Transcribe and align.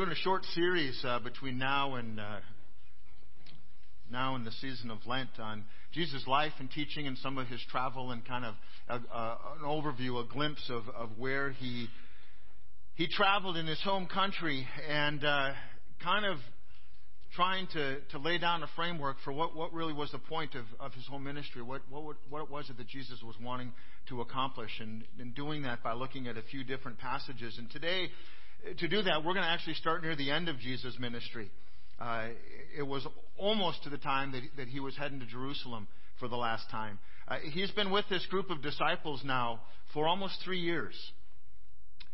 doing 0.00 0.12
a 0.12 0.14
short 0.14 0.42
series 0.54 0.98
uh, 1.04 1.18
between 1.18 1.58
now 1.58 1.96
and 1.96 2.18
uh, 2.18 2.38
now 4.10 4.34
and 4.34 4.46
the 4.46 4.52
season 4.52 4.90
of 4.90 4.96
Lent 5.04 5.28
on 5.38 5.62
Jesus' 5.92 6.26
life 6.26 6.52
and 6.58 6.70
teaching 6.70 7.06
and 7.06 7.18
some 7.18 7.36
of 7.36 7.48
his 7.48 7.60
travel 7.70 8.10
and 8.10 8.24
kind 8.24 8.46
of 8.46 8.54
a, 8.88 8.94
a, 8.94 9.38
an 9.58 9.66
overview, 9.66 10.18
a 10.18 10.26
glimpse 10.26 10.70
of, 10.70 10.84
of 10.96 11.10
where 11.18 11.50
he 11.50 11.86
he 12.94 13.08
traveled 13.08 13.58
in 13.58 13.66
his 13.66 13.78
home 13.82 14.06
country 14.06 14.66
and 14.88 15.22
uh, 15.22 15.50
kind 16.02 16.24
of 16.24 16.38
trying 17.36 17.66
to, 17.74 18.00
to 18.12 18.18
lay 18.18 18.38
down 18.38 18.62
a 18.62 18.68
framework 18.74 19.18
for 19.22 19.34
what, 19.34 19.54
what 19.54 19.70
really 19.74 19.92
was 19.92 20.10
the 20.12 20.18
point 20.18 20.54
of, 20.54 20.64
of 20.80 20.94
his 20.94 21.06
whole 21.08 21.18
ministry, 21.18 21.60
what, 21.60 21.82
what, 21.90 22.16
what 22.30 22.50
was 22.50 22.70
it 22.70 22.78
that 22.78 22.88
Jesus 22.88 23.22
was 23.22 23.36
wanting 23.38 23.70
to 24.08 24.22
accomplish, 24.22 24.70
and, 24.80 25.04
and 25.18 25.34
doing 25.34 25.64
that 25.64 25.82
by 25.82 25.92
looking 25.92 26.26
at 26.26 26.38
a 26.38 26.42
few 26.42 26.64
different 26.64 26.98
passages. 26.98 27.58
And 27.58 27.70
today, 27.70 28.08
to 28.78 28.88
do 28.88 29.02
that, 29.02 29.24
we're 29.24 29.34
going 29.34 29.44
to 29.44 29.50
actually 29.50 29.74
start 29.74 30.02
near 30.02 30.16
the 30.16 30.30
end 30.30 30.48
of 30.48 30.58
Jesus' 30.58 30.96
ministry. 30.98 31.50
Uh, 32.00 32.28
it 32.76 32.82
was 32.82 33.06
almost 33.36 33.82
to 33.84 33.90
the 33.90 33.98
time 33.98 34.32
that, 34.32 34.42
that 34.56 34.68
he 34.68 34.80
was 34.80 34.96
heading 34.96 35.20
to 35.20 35.26
Jerusalem 35.26 35.86
for 36.18 36.28
the 36.28 36.36
last 36.36 36.70
time. 36.70 36.98
Uh, 37.28 37.36
he's 37.52 37.70
been 37.72 37.90
with 37.90 38.04
this 38.08 38.24
group 38.26 38.50
of 38.50 38.62
disciples 38.62 39.22
now 39.24 39.60
for 39.92 40.08
almost 40.08 40.38
three 40.44 40.60
years. 40.60 40.94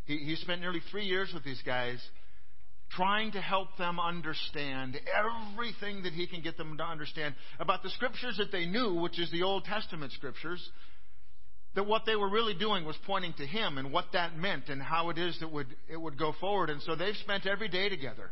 He, 0.04 0.18
he 0.18 0.36
spent 0.36 0.60
nearly 0.60 0.80
three 0.90 1.04
years 1.04 1.30
with 1.32 1.44
these 1.44 1.62
guys 1.64 1.98
trying 2.90 3.32
to 3.32 3.40
help 3.40 3.76
them 3.78 3.98
understand 3.98 4.98
everything 5.12 6.04
that 6.04 6.12
he 6.12 6.26
can 6.26 6.40
get 6.40 6.56
them 6.56 6.76
to 6.76 6.84
understand 6.84 7.34
about 7.58 7.82
the 7.82 7.90
scriptures 7.90 8.36
that 8.38 8.52
they 8.52 8.66
knew, 8.66 8.94
which 8.94 9.18
is 9.18 9.30
the 9.32 9.42
Old 9.42 9.64
Testament 9.64 10.12
scriptures, 10.12 10.70
that 11.76 11.86
what 11.86 12.06
they 12.06 12.16
were 12.16 12.28
really 12.28 12.54
doing 12.54 12.84
was 12.84 12.96
pointing 13.06 13.34
to 13.34 13.46
him 13.46 13.76
and 13.76 13.92
what 13.92 14.06
that 14.14 14.36
meant 14.36 14.68
and 14.68 14.82
how 14.82 15.10
it 15.10 15.18
is 15.18 15.38
that 15.40 15.52
would, 15.52 15.68
it 15.88 16.00
would 16.00 16.18
go 16.18 16.34
forward. 16.40 16.70
And 16.70 16.82
so 16.82 16.96
they've 16.96 17.16
spent 17.16 17.46
every 17.46 17.68
day 17.68 17.90
together. 17.90 18.30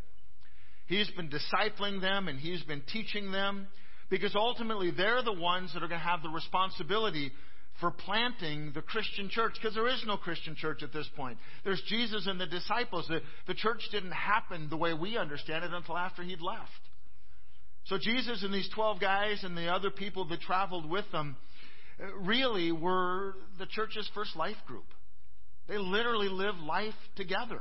He's 0.86 1.10
been 1.10 1.30
discipling 1.30 2.00
them 2.00 2.26
and 2.26 2.40
he's 2.40 2.62
been 2.62 2.82
teaching 2.90 3.30
them 3.30 3.68
because 4.08 4.34
ultimately 4.34 4.90
they're 4.90 5.22
the 5.22 5.32
ones 5.32 5.72
that 5.74 5.82
are 5.82 5.88
going 5.88 6.00
to 6.00 6.06
have 6.06 6.22
the 6.22 6.30
responsibility 6.30 7.32
for 7.80 7.90
planting 7.90 8.72
the 8.74 8.80
Christian 8.80 9.28
church 9.28 9.52
because 9.60 9.74
there 9.74 9.88
is 9.88 10.02
no 10.06 10.16
Christian 10.16 10.56
church 10.56 10.82
at 10.82 10.92
this 10.94 11.08
point. 11.14 11.36
There's 11.64 11.82
Jesus 11.86 12.26
and 12.26 12.40
the 12.40 12.46
disciples. 12.46 13.06
The, 13.08 13.20
the 13.46 13.54
church 13.54 13.80
didn't 13.92 14.12
happen 14.12 14.68
the 14.70 14.76
way 14.78 14.94
we 14.94 15.18
understand 15.18 15.64
it 15.64 15.72
until 15.72 15.98
after 15.98 16.22
he'd 16.22 16.40
left. 16.40 16.70
So 17.86 17.98
Jesus 18.00 18.42
and 18.42 18.54
these 18.54 18.70
12 18.74 19.00
guys 19.00 19.44
and 19.44 19.54
the 19.54 19.68
other 19.68 19.90
people 19.90 20.26
that 20.28 20.40
traveled 20.40 20.88
with 20.88 21.04
them 21.12 21.36
really 22.20 22.72
were 22.72 23.34
the 23.58 23.66
church's 23.66 24.08
first 24.14 24.36
life 24.36 24.56
group. 24.66 24.86
They 25.68 25.78
literally 25.78 26.28
lived 26.28 26.58
life 26.58 26.94
together. 27.16 27.60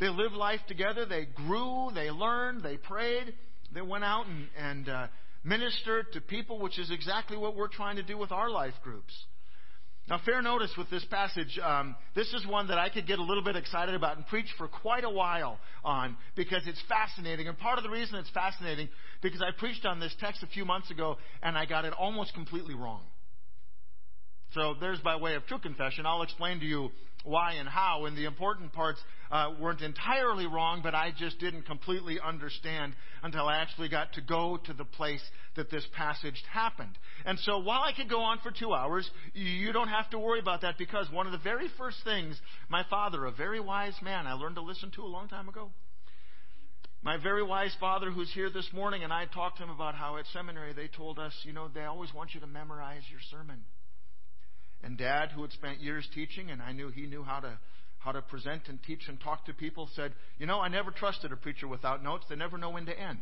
They 0.00 0.08
lived 0.08 0.34
life 0.34 0.60
together. 0.66 1.06
They 1.06 1.26
grew. 1.26 1.90
They 1.94 2.10
learned. 2.10 2.62
They 2.62 2.76
prayed. 2.76 3.34
They 3.72 3.82
went 3.82 4.04
out 4.04 4.26
and, 4.26 4.48
and 4.58 4.88
uh, 4.88 5.06
ministered 5.44 6.12
to 6.14 6.20
people, 6.20 6.58
which 6.58 6.78
is 6.78 6.90
exactly 6.90 7.36
what 7.36 7.56
we're 7.56 7.68
trying 7.68 7.96
to 7.96 8.02
do 8.02 8.18
with 8.18 8.32
our 8.32 8.50
life 8.50 8.74
groups. 8.82 9.14
Now, 10.06 10.20
fair 10.22 10.42
notice 10.42 10.70
with 10.76 10.90
this 10.90 11.04
passage, 11.06 11.58
um, 11.64 11.96
this 12.14 12.30
is 12.34 12.46
one 12.46 12.68
that 12.68 12.78
I 12.78 12.90
could 12.90 13.06
get 13.06 13.18
a 13.18 13.22
little 13.22 13.42
bit 13.42 13.56
excited 13.56 13.94
about 13.94 14.18
and 14.18 14.26
preach 14.26 14.48
for 14.58 14.68
quite 14.68 15.02
a 15.02 15.08
while 15.08 15.58
on 15.82 16.16
because 16.36 16.62
it's 16.66 16.82
fascinating. 16.88 17.48
And 17.48 17.58
part 17.58 17.78
of 17.78 17.84
the 17.84 17.90
reason 17.90 18.16
it's 18.16 18.28
fascinating 18.30 18.90
because 19.22 19.40
I 19.40 19.58
preached 19.58 19.86
on 19.86 20.00
this 20.00 20.14
text 20.20 20.42
a 20.42 20.46
few 20.46 20.66
months 20.66 20.90
ago 20.90 21.16
and 21.42 21.56
I 21.56 21.64
got 21.64 21.86
it 21.86 21.94
almost 21.94 22.34
completely 22.34 22.74
wrong. 22.74 23.00
So 24.54 24.74
there's 24.80 25.00
by 25.00 25.16
way 25.16 25.34
of 25.34 25.46
true 25.46 25.58
confession. 25.58 26.06
I'll 26.06 26.22
explain 26.22 26.60
to 26.60 26.66
you 26.66 26.90
why 27.24 27.54
and 27.54 27.68
how, 27.68 28.04
and 28.04 28.16
the 28.16 28.26
important 28.26 28.72
parts 28.72 29.00
uh, 29.30 29.54
weren't 29.58 29.80
entirely 29.80 30.46
wrong, 30.46 30.80
but 30.82 30.94
I 30.94 31.10
just 31.16 31.40
didn't 31.40 31.62
completely 31.62 32.18
understand 32.22 32.92
until 33.22 33.48
I 33.48 33.56
actually 33.56 33.88
got 33.88 34.12
to 34.12 34.20
go 34.20 34.58
to 34.66 34.72
the 34.74 34.84
place 34.84 35.22
that 35.56 35.70
this 35.70 35.86
passage 35.96 36.40
happened. 36.52 36.96
And 37.24 37.38
so 37.40 37.58
while 37.58 37.80
I 37.80 37.92
could 37.92 38.10
go 38.10 38.20
on 38.20 38.38
for 38.42 38.50
two 38.50 38.74
hours, 38.74 39.10
you 39.32 39.72
don't 39.72 39.88
have 39.88 40.10
to 40.10 40.18
worry 40.18 40.38
about 40.38 40.60
that 40.60 40.76
because 40.78 41.10
one 41.10 41.26
of 41.26 41.32
the 41.32 41.38
very 41.38 41.68
first 41.78 41.96
things 42.04 42.38
my 42.68 42.84
father, 42.90 43.24
a 43.24 43.32
very 43.32 43.60
wise 43.60 43.96
man, 44.02 44.26
I 44.26 44.34
learned 44.34 44.56
to 44.56 44.62
listen 44.62 44.90
to 44.92 45.02
a 45.02 45.06
long 45.06 45.28
time 45.28 45.48
ago, 45.48 45.70
my 47.02 47.16
very 47.16 47.42
wise 47.42 47.74
father 47.80 48.10
who's 48.10 48.32
here 48.32 48.50
this 48.50 48.68
morning, 48.72 49.02
and 49.02 49.12
I 49.12 49.24
talked 49.26 49.56
to 49.58 49.64
him 49.64 49.70
about 49.70 49.94
how 49.94 50.18
at 50.18 50.26
seminary 50.32 50.74
they 50.74 50.88
told 50.88 51.18
us, 51.18 51.32
you 51.44 51.54
know, 51.54 51.68
they 51.68 51.84
always 51.84 52.12
want 52.14 52.34
you 52.34 52.40
to 52.40 52.46
memorize 52.46 53.02
your 53.10 53.20
sermon. 53.30 53.64
And 54.82 54.98
dad, 54.98 55.30
who 55.30 55.42
had 55.42 55.52
spent 55.52 55.80
years 55.80 56.08
teaching, 56.14 56.50
and 56.50 56.60
I 56.60 56.72
knew 56.72 56.88
he 56.88 57.06
knew 57.06 57.22
how 57.22 57.40
to 57.40 57.58
how 57.98 58.12
to 58.12 58.20
present 58.20 58.68
and 58.68 58.78
teach 58.82 59.08
and 59.08 59.18
talk 59.18 59.46
to 59.46 59.54
people, 59.54 59.88
said, 59.96 60.12
You 60.38 60.44
know, 60.46 60.60
I 60.60 60.68
never 60.68 60.90
trusted 60.90 61.32
a 61.32 61.36
preacher 61.36 61.66
without 61.66 62.02
notes. 62.02 62.26
They 62.28 62.36
never 62.36 62.58
know 62.58 62.68
when 62.68 62.84
to 62.84 62.98
end. 62.98 63.20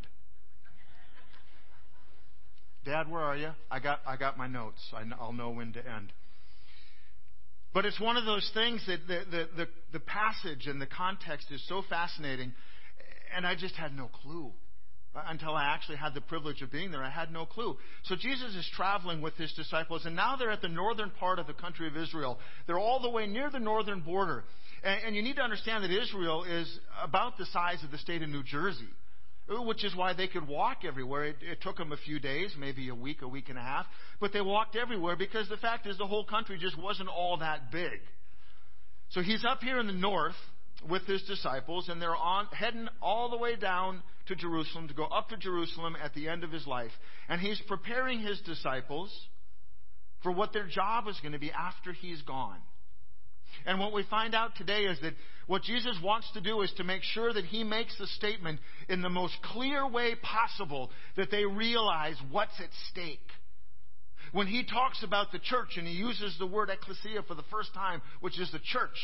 Dad, 2.85 3.09
where 3.09 3.23
are 3.23 3.37
you? 3.37 3.51
I 3.71 3.79
got, 3.79 4.01
I 4.05 4.17
got 4.17 4.37
my 4.37 4.49
notes. 4.49 4.81
I, 4.93 5.05
will 5.25 5.33
know 5.33 5.51
when 5.51 5.73
to 5.75 5.79
end. 5.79 6.13
But 7.73 7.87
it's 7.87 8.01
one 8.01 8.17
of 8.17 8.25
those 8.25 8.51
things 8.53 8.85
that 8.89 9.07
the, 9.07 9.21
the, 9.31 9.49
the, 9.57 9.69
the 9.93 10.01
passage 10.01 10.67
and 10.67 10.81
the 10.81 10.87
context 10.87 11.47
is 11.53 11.63
so 11.69 11.83
fascinating, 11.89 12.53
and 13.37 13.47
I 13.47 13.55
just 13.55 13.77
had 13.77 13.97
no 13.97 14.11
clue 14.23 14.51
until 15.15 15.55
I 15.55 15.65
actually 15.65 15.97
had 15.97 16.15
the 16.15 16.21
privilege 16.21 16.63
of 16.63 16.73
being 16.73 16.91
there. 16.91 17.03
I 17.03 17.11
had 17.11 17.33
no 17.33 17.45
clue. 17.45 17.77
So 18.05 18.17
Jesus 18.17 18.55
is 18.55 18.69
traveling 18.75 19.21
with 19.21 19.35
his 19.35 19.53
disciples, 19.53 20.07
and 20.07 20.17
now 20.17 20.37
they're 20.37 20.51
at 20.51 20.63
the 20.63 20.69
northern 20.69 21.11
part 21.11 21.39
of 21.39 21.47
the 21.47 21.53
country 21.53 21.87
of 21.87 21.97
Israel. 21.97 22.39
They're 22.67 22.79
all 22.79 23.01
the 23.01 23.11
way 23.11 23.27
near 23.27 23.51
the 23.51 23.59
northern 23.59 24.01
border. 24.01 24.45
And, 24.83 25.01
and 25.07 25.17
you 25.17 25.23
need 25.23 25.37
to 25.37 25.43
understand 25.43 25.85
that 25.85 25.91
Israel 25.91 26.45
is 26.45 26.79
about 27.03 27.37
the 27.37 27.47
size 27.47 27.83
of 27.85 27.91
the 27.91 27.99
state 27.99 28.23
of 28.23 28.31
New 28.31 28.43
Jersey, 28.43 28.89
which 29.49 29.85
is 29.85 29.95
why 29.95 30.15
they 30.15 30.29
could 30.29 30.49
walk 30.49 30.79
everywhere. 30.87 31.25
It, 31.27 31.37
it 31.43 31.61
took 31.61 31.77
them 31.77 31.93
a 31.93 31.99
few 31.99 32.19
days, 32.19 32.55
maybe 32.59 32.89
a 32.89 32.95
week, 32.95 33.21
a 33.21 33.29
week 33.29 33.51
and 33.51 33.59
a 33.59 33.63
half, 33.63 33.87
but 34.19 34.33
they 34.33 34.41
walked 34.41 34.77
everywhere 34.77 35.17
because 35.17 35.49
the 35.49 35.59
fact 35.59 35.87
is 35.87 35.99
the 35.99 36.07
whole 36.07 36.25
country 36.25 36.59
just 36.59 36.79
wasn't 36.79 37.11
all 37.11 37.37
that 37.39 37.71
big. 37.71 38.01
So 39.11 39.21
he's 39.21 39.45
up 39.45 39.61
here 39.61 39.79
in 39.79 39.87
the 39.87 39.93
north 39.93 40.37
with 40.89 41.03
his 41.07 41.23
disciples, 41.23 41.89
and 41.89 42.01
they're 42.01 42.17
on 42.17 42.47
heading 42.47 42.89
all 43.01 43.31
the 43.31 43.37
way 43.37 43.57
down 43.57 44.03
to 44.27 44.35
Jerusalem 44.35 44.89
to 44.89 44.95
go 44.95 45.05
up 45.05 45.29
to 45.29 45.37
Jerusalem 45.37 45.97
at 46.03 46.15
the 46.15 46.29
end 46.29 46.45
of 46.45 46.51
his 46.51 46.67
life. 46.67 46.91
And 47.29 47.41
he's 47.41 47.61
preparing 47.67 48.21
his 48.21 48.41
disciples 48.41 49.11
for 50.23 50.33
what 50.33 50.53
their 50.53 50.67
job 50.67 51.09
is 51.09 51.19
going 51.21 51.33
to 51.33 51.39
be 51.39 51.53
after 51.53 51.93
he's 51.93 52.23
gone. 52.23 52.59
And 53.67 53.79
what 53.79 53.93
we 53.93 54.05
find 54.09 54.35
out 54.35 54.57
today 54.57 54.85
is 54.85 54.99
that 55.03 55.15
what 55.47 55.63
Jesus 55.63 55.99
wants 56.03 56.31
to 56.33 56.41
do 56.41 56.63
is 56.63 56.73
to 56.77 56.85
make 56.85 57.03
sure 57.03 57.33
that 57.33 57.45
he 57.45 57.65
makes 57.65 57.97
the 57.99 58.07
statement 58.07 58.61
in 58.89 59.03
the 59.03 59.11
most 59.11 59.35
clear 59.43 59.87
way 59.87 60.15
possible 60.23 60.91
that 61.17 61.31
they 61.31 61.45
realize 61.45 62.17
what's 62.31 62.59
at 62.61 62.71
stake. 62.91 63.19
When 64.33 64.47
he 64.47 64.65
talks 64.65 65.03
about 65.03 65.31
the 65.31 65.39
church 65.39 65.77
and 65.77 65.87
he 65.87 65.93
uses 65.93 66.35
the 66.39 66.47
word 66.47 66.71
ecclesia 66.71 67.23
for 67.29 67.35
the 67.35 67.45
first 67.51 67.75
time, 67.75 68.01
which 68.21 68.41
is 68.41 68.51
the 68.51 68.61
church, 68.61 68.97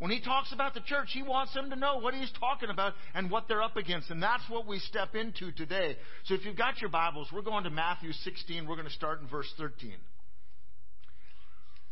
when 0.00 0.10
he 0.10 0.18
talks 0.18 0.50
about 0.50 0.72
the 0.72 0.80
church, 0.80 1.08
he 1.12 1.22
wants 1.22 1.52
them 1.52 1.68
to 1.68 1.76
know 1.76 1.98
what 1.98 2.14
he's 2.14 2.32
talking 2.40 2.70
about 2.70 2.94
and 3.14 3.30
what 3.30 3.48
they're 3.48 3.62
up 3.62 3.76
against. 3.76 4.10
And 4.10 4.22
that's 4.22 4.42
what 4.48 4.66
we 4.66 4.78
step 4.78 5.14
into 5.14 5.52
today. 5.52 5.96
So 6.24 6.32
if 6.34 6.46
you've 6.46 6.56
got 6.56 6.80
your 6.80 6.88
Bibles, 6.88 7.28
we're 7.30 7.42
going 7.42 7.64
to 7.64 7.70
Matthew 7.70 8.12
16. 8.12 8.66
We're 8.66 8.76
going 8.76 8.88
to 8.88 8.94
start 8.94 9.20
in 9.20 9.28
verse 9.28 9.52
13. 9.58 9.90
It 9.90 9.98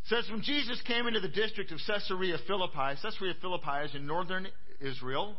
says, 0.07 0.25
When 0.31 0.41
Jesus 0.41 0.81
came 0.87 1.07
into 1.07 1.21
the 1.21 1.29
district 1.29 1.71
of 1.71 1.81
Caesarea 1.87 2.39
Philippi, 2.47 2.99
Caesarea 3.03 3.35
Philippi 3.43 3.85
is 3.85 3.95
in 3.95 4.07
northern 4.07 4.49
Israel. 4.81 5.37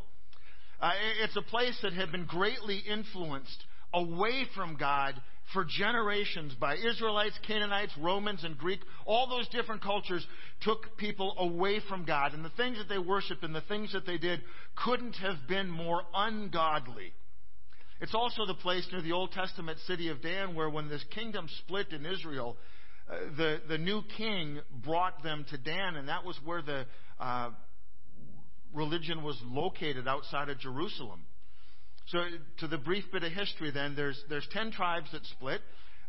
Uh, 0.80 0.92
it's 1.24 1.36
a 1.38 1.42
place 1.42 1.78
that 1.82 1.94
had 1.94 2.12
been 2.12 2.26
greatly 2.26 2.84
influenced 2.88 3.66
away 3.96 4.46
from 4.56 4.78
God 4.78 5.20
for 5.54 5.66
generations 5.66 6.54
by 6.60 6.76
Israelites, 6.76 7.38
Canaanites, 7.48 7.94
Romans, 8.00 8.44
and 8.44 8.58
Greek. 8.58 8.82
All 9.06 9.28
those 9.28 9.48
different 9.50 9.82
cultures 9.82 10.26
took 10.62 10.98
people 10.98 11.36
away 11.38 11.80
from 11.88 12.06
God. 12.06 12.34
And 12.34 12.46
the 12.46 12.52
things 12.52 12.78
that 12.78 12.90
they 12.90 13.00
worshiped 13.00 13.44
and 13.44 13.56
the 13.56 13.62
things 13.62 13.94
that 13.94 14.06
they 14.06 14.18
did 14.18 14.42
couldn't 14.76 15.16
have 15.16 15.48
been 15.48 15.70
more 15.70 16.04
ungodly. 16.14 17.14
It's 18.02 18.16
also 18.16 18.46
the 18.46 18.54
place 18.54 18.88
near 18.92 19.02
the 19.02 19.12
Old 19.12 19.32
Testament 19.32 19.80
city 19.88 20.10
of 20.10 20.22
Dan 20.22 20.56
where, 20.56 20.70
when 20.70 20.88
this 20.88 21.04
kingdom 21.14 21.48
split 21.60 21.92
in 21.92 22.06
Israel, 22.06 22.56
uh, 23.12 23.18
the, 23.36 23.62
the 23.68 23.78
new 23.78 24.02
king 24.18 24.60
brought 24.84 25.22
them 25.24 25.46
to 25.50 25.58
Dan, 25.58 25.96
and 25.96 26.08
that 26.08 26.24
was 26.24 26.38
where 26.46 26.62
the 26.62 26.86
uh, 27.20 27.50
religion 28.74 29.24
was 29.24 29.38
located 29.44 30.08
outside 30.08 30.50
of 30.50 30.60
Jerusalem. 30.60 31.24
So, 32.12 32.24
to 32.60 32.68
the 32.68 32.78
brief 32.78 33.06
bit 33.12 33.24
of 33.24 33.32
history, 33.32 33.72
then, 33.72 33.96
there's, 33.96 34.24
there's 34.30 34.48
10 34.52 34.72
tribes 34.72 35.12
that 35.12 35.26
split. 35.26 35.62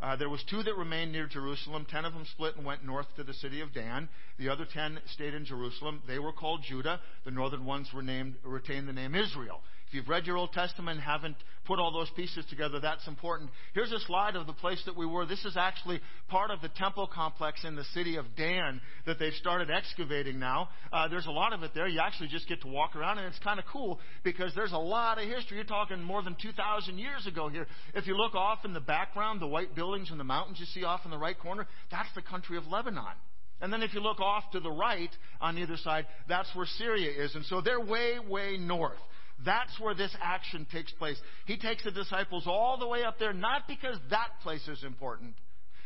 Uh, 0.02 0.16
there 0.16 0.30
was 0.30 0.42
two 0.48 0.62
that 0.62 0.74
remained 0.76 1.12
near 1.12 1.26
Jerusalem. 1.26 1.86
Ten 1.90 2.06
of 2.06 2.14
them 2.14 2.24
split 2.32 2.56
and 2.56 2.64
went 2.64 2.84
north 2.84 3.06
to 3.16 3.24
the 3.24 3.34
city 3.34 3.60
of 3.60 3.74
Dan. 3.74 4.08
The 4.38 4.48
other 4.48 4.64
ten 4.64 4.98
stayed 5.12 5.34
in 5.34 5.44
Jerusalem. 5.44 6.02
They 6.08 6.18
were 6.18 6.32
called 6.32 6.62
Judah. 6.66 7.00
The 7.26 7.30
northern 7.30 7.66
ones 7.66 7.88
were 7.92 8.00
named, 8.00 8.36
retained 8.42 8.88
the 8.88 8.94
name 8.94 9.14
Israel. 9.14 9.60
If 9.90 9.94
you've 9.94 10.08
read 10.08 10.24
your 10.24 10.36
Old 10.36 10.52
Testament 10.52 10.98
and 10.98 11.04
haven't 11.04 11.34
put 11.64 11.80
all 11.80 11.90
those 11.90 12.10
pieces 12.14 12.44
together, 12.48 12.78
that's 12.78 13.08
important. 13.08 13.50
Here's 13.74 13.90
a 13.90 13.98
slide 14.06 14.36
of 14.36 14.46
the 14.46 14.52
place 14.52 14.80
that 14.86 14.96
we 14.96 15.04
were. 15.04 15.26
This 15.26 15.44
is 15.44 15.56
actually 15.56 15.98
part 16.28 16.52
of 16.52 16.60
the 16.60 16.68
temple 16.68 17.10
complex 17.12 17.64
in 17.64 17.74
the 17.74 17.82
city 17.92 18.14
of 18.14 18.24
Dan 18.36 18.80
that 19.06 19.18
they've 19.18 19.32
started 19.32 19.68
excavating 19.68 20.38
now. 20.38 20.68
Uh, 20.92 21.08
there's 21.08 21.26
a 21.26 21.32
lot 21.32 21.52
of 21.52 21.64
it 21.64 21.72
there. 21.74 21.88
You 21.88 21.98
actually 21.98 22.28
just 22.28 22.48
get 22.48 22.62
to 22.62 22.68
walk 22.68 22.94
around, 22.94 23.18
and 23.18 23.26
it's 23.26 23.40
kind 23.40 23.58
of 23.58 23.64
cool 23.66 23.98
because 24.22 24.52
there's 24.54 24.70
a 24.70 24.78
lot 24.78 25.20
of 25.20 25.28
history. 25.28 25.56
You're 25.56 25.66
talking 25.66 26.00
more 26.00 26.22
than 26.22 26.36
2,000 26.40 26.96
years 26.96 27.26
ago 27.26 27.48
here. 27.48 27.66
If 27.92 28.06
you 28.06 28.16
look 28.16 28.36
off 28.36 28.64
in 28.64 28.72
the 28.72 28.78
background, 28.78 29.40
the 29.40 29.48
white 29.48 29.74
buildings 29.74 30.12
and 30.12 30.20
the 30.20 30.24
mountains 30.24 30.60
you 30.60 30.66
see 30.66 30.84
off 30.84 31.00
in 31.04 31.10
the 31.10 31.18
right 31.18 31.36
corner, 31.36 31.66
that's 31.90 32.14
the 32.14 32.22
country 32.22 32.56
of 32.56 32.68
Lebanon. 32.68 33.16
And 33.60 33.72
then 33.72 33.82
if 33.82 33.92
you 33.92 34.00
look 34.00 34.20
off 34.20 34.44
to 34.52 34.60
the 34.60 34.70
right 34.70 35.10
on 35.40 35.58
either 35.58 35.76
side, 35.76 36.06
that's 36.28 36.48
where 36.54 36.66
Syria 36.78 37.10
is. 37.24 37.34
And 37.34 37.44
so 37.44 37.60
they're 37.60 37.80
way, 37.80 38.18
way 38.18 38.56
north. 38.56 38.98
That's 39.44 39.78
where 39.80 39.94
this 39.94 40.14
action 40.20 40.66
takes 40.70 40.92
place. 40.92 41.16
He 41.46 41.56
takes 41.56 41.84
the 41.84 41.90
disciples 41.90 42.46
all 42.46 42.78
the 42.78 42.86
way 42.86 43.04
up 43.04 43.18
there, 43.18 43.32
not 43.32 43.66
because 43.66 43.96
that 44.10 44.28
place 44.42 44.66
is 44.68 44.84
important, 44.84 45.34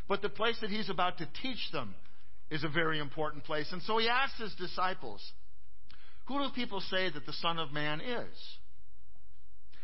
but 0.08 0.22
the 0.22 0.28
place 0.28 0.56
that 0.60 0.70
he's 0.70 0.90
about 0.90 1.18
to 1.18 1.28
teach 1.42 1.70
them 1.72 1.94
is 2.50 2.64
a 2.64 2.68
very 2.68 2.98
important 2.98 3.44
place. 3.44 3.68
And 3.72 3.82
so 3.82 3.98
he 3.98 4.08
asks 4.08 4.38
his 4.38 4.54
disciples, 4.54 5.20
Who 6.26 6.38
do 6.38 6.50
people 6.54 6.80
say 6.80 7.10
that 7.10 7.26
the 7.26 7.32
Son 7.34 7.58
of 7.58 7.72
Man 7.72 8.00
is? 8.00 8.58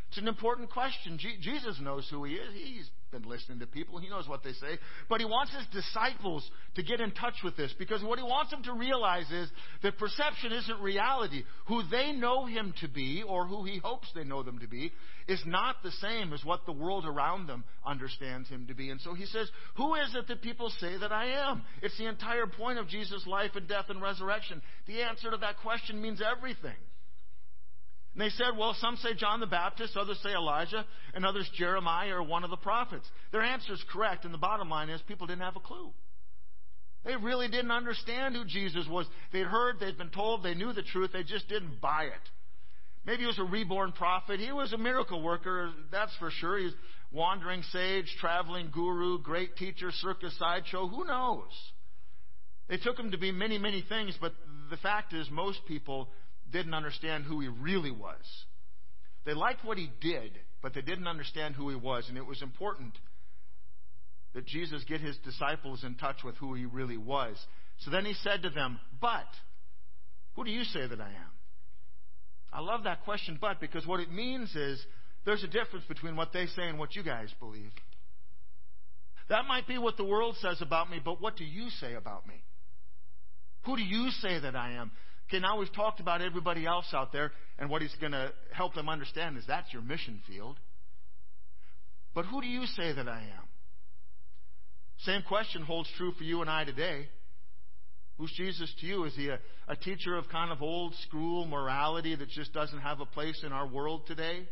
It's 0.09 0.19
an 0.19 0.29
important 0.29 0.71
question. 0.71 1.19
Jesus 1.19 1.79
knows 1.81 2.09
who 2.11 2.25
he 2.25 2.35
is. 2.35 2.53
He's 2.55 2.91
been 3.11 3.23
listening 3.23 3.59
to 3.61 3.67
people. 3.67 3.99
He 3.99 4.09
knows 4.09 4.29
what 4.29 4.43
they 4.43 4.53
say. 4.53 4.79
But 5.09 5.21
he 5.21 5.27
wants 5.27 5.53
his 5.55 5.67
disciples 5.73 6.49
to 6.77 6.83
get 6.83 7.01
in 7.01 7.11
touch 7.13 7.35
with 7.43 7.57
this 7.57 7.75
because 7.79 8.03
what 8.03 8.19
he 8.19 8.25
wants 8.25 8.51
them 8.51 8.63
to 8.65 8.73
realize 8.73 9.31
is 9.31 9.49
that 9.83 9.99
perception 9.99 10.53
isn't 10.53 10.81
reality. 10.81 11.45
Who 11.67 11.83
they 11.91 12.13
know 12.13 12.47
him 12.47 12.75
to 12.81 12.89
be 12.89 13.23
or 13.27 13.47
who 13.47 13.65
he 13.65 13.79
hopes 13.79 14.09
they 14.15 14.25
know 14.25 14.43
them 14.43 14.59
to 14.61 14.69
be 14.69 14.93
is 15.29 15.43
not 15.47 15.77
the 15.83 15.93
same 15.93 16.33
as 16.33 16.45
what 16.45 16.67
the 16.67 16.73
world 16.73 17.05
around 17.07 17.47
them 17.47 17.65
understands 17.87 18.49
him 18.49 18.67
to 18.67 18.75
be. 18.75 18.91
And 18.91 19.01
so 19.01 19.15
he 19.15 19.27
says, 19.27 19.51
Who 19.77 19.95
is 19.95 20.15
it 20.15 20.29
that 20.29 20.43
people 20.43 20.71
say 20.81 20.97
that 20.99 21.13
I 21.13 21.51
am? 21.51 21.63
It's 21.83 21.97
the 21.99 22.09
entire 22.09 22.47
point 22.47 22.79
of 22.79 22.89
Jesus' 22.89 23.27
life 23.27 23.53
and 23.55 23.69
death 23.69 23.87
and 23.89 24.03
resurrection. 24.03 24.63
The 24.87 25.03
answer 25.03 25.31
to 25.31 25.37
that 25.39 25.59
question 25.59 26.01
means 26.01 26.21
everything. 26.21 26.77
And 28.15 28.21
they 28.21 28.31
said, 28.31 28.57
well, 28.59 28.75
some 28.81 28.97
say 28.97 29.15
John 29.15 29.41
the 29.41 29.47
Baptist, 29.47 29.97
others 29.97 30.19
say 30.23 30.31
Elijah, 30.31 30.85
and 31.15 31.25
others 31.25 31.49
Jeremiah 31.57 32.17
or 32.17 32.23
one 32.23 32.43
of 32.43 32.51
the 32.51 32.57
prophets. 32.57 33.09
Their 33.31 33.43
answer 33.43 33.73
is 33.73 33.85
correct, 33.93 34.25
and 34.25 34.35
the 34.35 34.39
bottom 34.39 34.69
line 34.69 34.89
is 34.89 35.01
people 35.07 35.29
didn't 35.29 35.43
have 35.43 35.57
a 35.57 35.61
clue. 35.61 35.91
They 37.05 37.17
really 37.17 37.49
didn't 37.49 37.71
understand 37.71 38.35
who 38.35 38.45
Jesus 38.45 38.87
was. 38.89 39.07
They'd 39.33 39.47
heard, 39.47 39.77
they'd 39.79 39.97
been 39.97 40.11
told, 40.11 40.43
they 40.43 40.55
knew 40.55 40.73
the 40.73 40.83
truth, 40.83 41.11
they 41.13 41.23
just 41.23 41.49
didn't 41.49 41.81
buy 41.81 42.05
it. 42.05 42.29
Maybe 43.07 43.23
he 43.23 43.27
was 43.27 43.39
a 43.39 43.45
reborn 43.45 43.93
prophet. 43.93 44.41
He 44.41 44.53
was 44.53 44.73
a 44.73 44.79
miracle 44.79 45.23
worker, 45.23 45.71
that's 45.91 46.15
for 46.19 46.31
sure. 46.31 46.59
He's 46.59 46.75
wandering 47.11 47.63
sage, 47.73 48.15
traveling 48.21 48.71
guru, 48.73 49.19
great 49.23 49.57
teacher, 49.57 49.91
circus 49.91 50.37
sideshow. 50.39 50.87
Who 50.87 51.07
knows? 51.07 51.49
They 52.69 52.77
took 52.77 52.99
him 52.99 53.13
to 53.13 53.19
be 53.19 53.33
many, 53.33 53.57
many 53.57 53.83
things, 53.89 54.17
but 54.21 54.35
the 54.69 54.77
fact 54.77 55.15
is, 55.15 55.29
most 55.31 55.61
people 55.67 56.09
didn't 56.53 56.75
understand 56.75 57.25
who 57.25 57.41
he 57.41 57.49
really 57.49 57.91
was. 57.91 58.23
They 59.25 59.35
liked 59.35 59.65
what 59.65 59.79
he 59.79 59.91
did, 60.01 60.33
but 60.63 60.75
they 60.75 60.81
didn't 60.81 61.07
understand 61.07 61.55
who 61.55 61.69
he 61.69 61.77
was. 61.77 62.09
And 62.09 62.17
it 62.17 62.27
was 62.27 62.43
important 62.43 62.93
that 64.35 64.47
Jesus 64.47 64.85
get 64.85 65.01
his 65.01 65.17
disciples 65.25 65.85
in 65.85 65.95
touch 65.95 66.23
with 66.25 66.37
who 66.37 66.55
he 66.55 66.65
really 66.65 66.97
was. 66.97 67.37
So 67.79 67.91
then 67.91 68.05
he 68.05 68.15
said 68.15 68.43
to 68.43 68.51
them, 68.51 68.79
But, 69.01 69.27
who 70.35 70.45
do 70.45 70.51
you 70.51 70.65
say 70.65 70.87
that 70.87 71.01
I 71.01 71.09
am? 71.09 71.31
I 72.53 72.61
love 72.61 72.85
that 72.85 73.05
question, 73.05 73.39
but, 73.41 73.61
because 73.61 73.87
what 73.87 74.01
it 74.01 74.13
means 74.13 74.55
is 74.55 74.85
there's 75.25 75.45
a 75.45 75.49
difference 75.49 75.85
between 75.87 76.17
what 76.17 76.33
they 76.33 76.47
say 76.47 76.69
and 76.69 76.79
what 76.79 76.97
you 76.97 77.03
guys 77.03 77.29
believe. 77.39 77.71
That 79.29 79.47
might 79.47 79.69
be 79.69 79.79
what 79.79 79.97
the 79.97 80.05
world 80.05 80.37
says 80.41 80.61
about 80.61 80.91
me, 80.91 81.01
but 81.05 81.21
what 81.21 81.37
do 81.37 81.45
you 81.45 81.71
say 81.71 81.95
about 81.95 82.27
me? 82.27 82.43
Who 83.65 83.77
do 83.77 83.83
you 83.83 84.11
say 84.11 84.41
that 84.41 84.57
I 84.57 84.73
am? 84.73 84.91
Okay, 85.31 85.39
now 85.39 85.59
we've 85.59 85.73
talked 85.73 86.01
about 86.01 86.23
everybody 86.23 86.67
else 86.67 86.87
out 86.93 87.13
there, 87.13 87.31
and 87.57 87.71
what 87.71 87.83
he's 87.83 87.95
going 88.01 88.11
to 88.11 88.33
help 88.51 88.75
them 88.75 88.89
understand 88.89 89.39
is 89.39 89.45
that's 89.47 89.73
your 89.73 89.81
mission 89.81 90.21
field. 90.27 90.57
But 92.17 92.25
who 92.25 92.41
do 92.41 92.49
you 92.49 92.67
say 92.67 92.93
that 92.93 93.09
I 93.09 93.21
am? 93.21 93.49
Same 95.05 95.23
question 95.23 95.63
holds 95.63 95.89
true 95.97 96.11
for 96.19 96.25
you 96.25 96.41
and 96.41 96.51
I 96.51 96.65
today. 96.65 97.09
Who's 98.19 98.33
Jesus 98.37 98.75
to 98.81 98.87
you? 98.87 99.05
Is 99.05 99.15
he 99.15 99.29
a, 99.29 99.39
a 99.69 99.77
teacher 99.77 100.17
of 100.17 100.29
kind 100.31 100.51
of 100.51 100.63
old 100.63 100.97
school 101.07 101.47
morality 101.47 102.17
that 102.17 102.29
just 102.31 102.53
doesn't 102.53 102.81
have 102.81 102.99
a 102.99 103.07
place 103.07 103.41
in 103.47 103.53
our 103.53 103.69
world 103.69 104.09
today? 104.09 104.49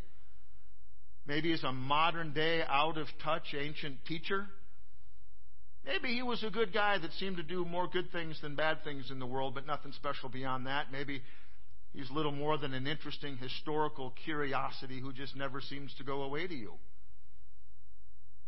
Maybe 1.26 1.50
he's 1.50 1.64
a 1.64 1.72
modern 1.72 2.32
day, 2.32 2.62
out 2.68 2.98
of 2.98 3.08
touch, 3.24 3.52
ancient 3.52 3.96
teacher? 4.06 4.46
Maybe 5.88 6.14
he 6.14 6.22
was 6.22 6.44
a 6.44 6.50
good 6.50 6.74
guy 6.74 6.98
that 6.98 7.12
seemed 7.14 7.38
to 7.38 7.42
do 7.42 7.64
more 7.64 7.88
good 7.88 8.12
things 8.12 8.38
than 8.42 8.54
bad 8.54 8.84
things 8.84 9.10
in 9.10 9.18
the 9.18 9.26
world, 9.26 9.54
but 9.54 9.66
nothing 9.66 9.92
special 9.92 10.28
beyond 10.28 10.66
that. 10.66 10.92
Maybe 10.92 11.22
he's 11.94 12.10
little 12.10 12.30
more 12.30 12.58
than 12.58 12.74
an 12.74 12.86
interesting 12.86 13.38
historical 13.38 14.12
curiosity 14.24 15.00
who 15.00 15.14
just 15.14 15.34
never 15.34 15.62
seems 15.62 15.94
to 15.94 16.04
go 16.04 16.22
away 16.22 16.46
to 16.46 16.54
you. 16.54 16.74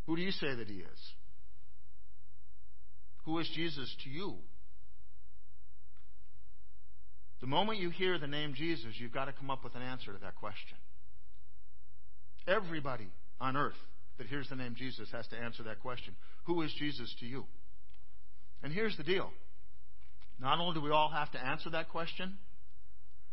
Who 0.04 0.16
do 0.16 0.22
you 0.22 0.32
say 0.32 0.54
that 0.54 0.68
he 0.68 0.80
is? 0.80 1.12
Who 3.24 3.38
is 3.38 3.48
Jesus 3.54 3.94
to 4.04 4.10
you? 4.10 4.34
The 7.40 7.46
moment 7.46 7.78
you 7.78 7.88
hear 7.88 8.18
the 8.18 8.26
name 8.26 8.52
Jesus, 8.54 8.92
you've 8.98 9.14
got 9.14 9.26
to 9.26 9.32
come 9.32 9.50
up 9.50 9.64
with 9.64 9.74
an 9.76 9.82
answer 9.82 10.12
to 10.12 10.18
that 10.20 10.36
question. 10.36 10.76
Everybody 12.46 13.08
on 13.40 13.56
earth 13.56 13.72
that 14.20 14.28
hears 14.28 14.46
the 14.50 14.54
name 14.54 14.74
Jesus 14.76 15.08
has 15.12 15.26
to 15.28 15.36
answer 15.36 15.62
that 15.62 15.80
question. 15.80 16.14
Who 16.44 16.60
is 16.60 16.70
Jesus 16.78 17.12
to 17.20 17.26
you? 17.26 17.46
And 18.62 18.70
here's 18.70 18.94
the 18.98 19.02
deal. 19.02 19.30
Not 20.38 20.58
only 20.58 20.74
do 20.74 20.82
we 20.82 20.90
all 20.90 21.08
have 21.08 21.32
to 21.32 21.42
answer 21.42 21.70
that 21.70 21.88
question, 21.88 22.36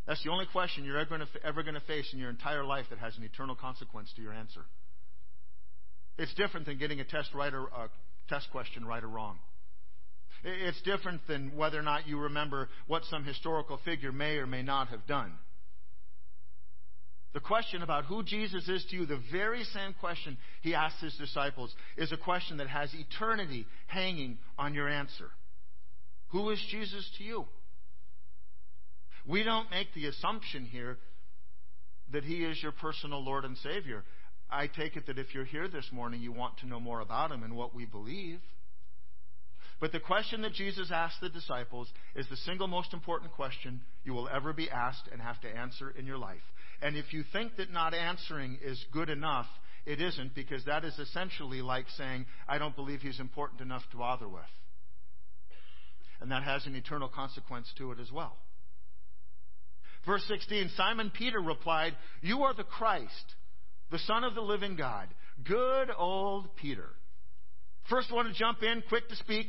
that's 0.07 0.24
the 0.24 0.31
only 0.31 0.45
question 0.45 0.86
you're 0.86 0.98
ever 0.98 1.63
going 1.63 1.74
to 1.75 1.81
face 1.81 2.10
in 2.13 2.19
your 2.19 2.30
entire 2.30 2.63
life 2.63 2.86
that 2.89 3.00
has 3.00 3.18
an 3.18 3.25
eternal 3.25 3.54
consequence 3.54 4.13
to 4.16 4.22
your 4.22 4.31
answer. 4.31 4.62
It's 6.18 6.34
different 6.36 6.66
than 6.66 6.78
getting 6.78 7.01
a 7.01 7.04
test 7.04 7.33
right 7.36 7.54
or 7.54 7.66
a 7.66 7.90
test 8.30 8.48
question 8.54 8.86
right 8.86 9.04
or 9.04 9.10
wrong. 9.10 9.40
It's 10.45 10.81
different 10.83 11.19
than 11.28 11.57
whether 11.57 11.78
or 11.78 11.83
not 11.83 12.07
you 12.07 12.18
remember 12.18 12.69
what 12.88 13.04
some 13.10 13.25
historical 13.25 13.78
figure 13.83 14.13
may 14.13 14.38
or 14.38 14.48
may 14.48 14.63
not 14.63 14.88
have 14.88 15.06
done. 15.06 15.33
The 17.34 17.40
question 17.40 17.82
about 17.82 18.06
who 18.06 18.24
Jesus 18.24 18.68
is 18.68 18.86
to 18.90 18.96
you, 18.96 19.06
the 19.06 19.22
very 19.32 19.64
same 19.64 19.94
question 20.00 20.38
he 20.62 20.74
asked 20.74 21.02
his 21.02 21.16
disciples, 21.16 21.74
is 21.98 22.12
a 22.12 22.18
question 22.18 22.57
that 22.57 22.68
has 22.68 22.94
eternity 22.94 23.66
hanging 23.88 24.38
on 24.57 24.74
your 24.74 24.88
answer. 24.88 25.30
Who 26.30 26.50
is 26.50 26.60
Jesus 26.72 27.10
to 27.18 27.24
you? 27.24 27.46
We 29.28 29.44
don't 29.44 29.69
make 29.69 29.94
the 29.94 30.07
assumption 30.07 30.66
here 30.66 30.98
that 32.14 32.24
he 32.24 32.46
is 32.46 32.62
your 32.64 32.72
personal 32.72 33.24
Lord 33.24 33.44
and 33.44 33.57
Savior. 33.57 34.04
I 34.50 34.68
take 34.68 34.96
it 34.96 35.07
that 35.07 35.19
if 35.19 35.34
you're 35.34 35.44
here 35.44 35.68
this 35.68 35.90
morning, 35.92 36.22
you 36.22 36.31
want 36.31 36.57
to 36.60 36.68
know 36.68 36.80
more 36.80 37.02
about 37.02 37.31
him 37.31 37.44
and 37.44 37.56
what 37.56 37.76
we 37.76 37.86
believe. 37.86 38.40
But 39.80 39.92
the 39.92 40.00
question 40.00 40.42
that 40.42 40.54
Jesus 40.54 40.90
asked 40.92 41.22
the 41.22 41.30
disciples 41.30 41.88
is 42.16 42.26
the 42.30 42.38
single 42.38 42.68
most 42.68 42.94
important 42.94 43.31
question 43.34 43.81
you 44.04 44.14
will 44.14 44.30
ever 44.30 44.54
be 44.54 44.69
asked 44.69 45.10
and 45.12 45.22
have 45.22 45.40
to 45.42 45.50
answer 45.50 45.94
in 45.98 46.06
your 46.06 46.18
life. 46.18 46.42
And 46.81 46.96
if 46.96 47.14
you 47.14 47.24
think 47.31 47.56
that 47.57 47.72
not 47.72 47.94
answering 47.94 48.60
is 48.64 48.84
good 48.92 49.10
enough, 49.10 49.48
it 49.86 50.02
isn't, 50.02 50.36
because 50.36 50.66
that 50.66 50.84
is 50.84 50.98
essentially 51.00 51.62
like 51.62 51.86
saying, 51.98 52.26
I 52.48 52.57
don't 52.57 52.76
believe 52.76 53.02
he's 53.02 53.19
important 53.19 53.62
enough 53.62 53.84
to 53.92 53.98
bother 53.98 54.28
with. 54.28 54.44
And 56.19 56.31
that 56.31 56.44
has 56.44 56.66
an 56.66 56.76
eternal 56.76 57.07
consequence 57.07 57.72
to 57.78 57.92
it 57.92 58.00
as 58.00 58.12
well. 58.12 58.36
Verse 60.06 60.24
16 60.28 60.72
Simon 60.76 61.12
Peter 61.14 61.40
replied, 61.40 61.96
You 62.22 62.44
are 62.44 62.54
the 62.54 62.64
Christ, 62.64 63.36
the 63.92 64.00
Son 64.00 64.24
of 64.24 64.36
the 64.36 64.42
living 64.42 64.76
God. 64.76 65.07
Good 65.44 65.90
old 65.98 66.56
Peter. 66.56 66.90
First 67.90 68.12
one 68.12 68.26
to 68.26 68.34
jump 68.34 68.64
in, 68.64 68.84
quick 68.90 69.07
to 69.10 69.16
speak 69.16 69.48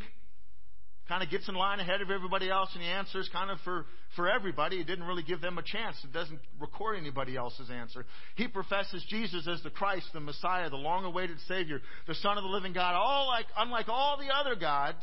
kind 1.08 1.22
of 1.22 1.30
gets 1.30 1.48
in 1.48 1.54
line 1.54 1.80
ahead 1.80 2.02
of 2.02 2.10
everybody 2.10 2.50
else 2.50 2.68
and 2.74 2.82
he 2.82 2.88
answers 2.88 3.28
kind 3.32 3.50
of 3.50 3.58
for, 3.64 3.86
for 4.14 4.28
everybody. 4.28 4.76
He 4.76 4.84
didn't 4.84 5.06
really 5.06 5.22
give 5.22 5.40
them 5.40 5.56
a 5.56 5.62
chance. 5.62 5.96
It 6.04 6.12
doesn't 6.12 6.40
record 6.60 6.98
anybody 6.98 7.36
else's 7.36 7.70
answer. 7.70 8.04
He 8.36 8.46
professes 8.46 9.04
Jesus 9.08 9.48
as 9.48 9.62
the 9.62 9.70
Christ, 9.70 10.06
the 10.12 10.20
Messiah, 10.20 10.68
the 10.68 10.76
long 10.76 11.04
awaited 11.04 11.38
Savior, 11.48 11.80
the 12.06 12.14
Son 12.16 12.36
of 12.36 12.44
the 12.44 12.50
living 12.50 12.74
God, 12.74 12.94
all 12.94 13.26
like, 13.26 13.46
unlike 13.56 13.88
all 13.88 14.18
the 14.18 14.32
other 14.34 14.54
gods. 14.54 15.02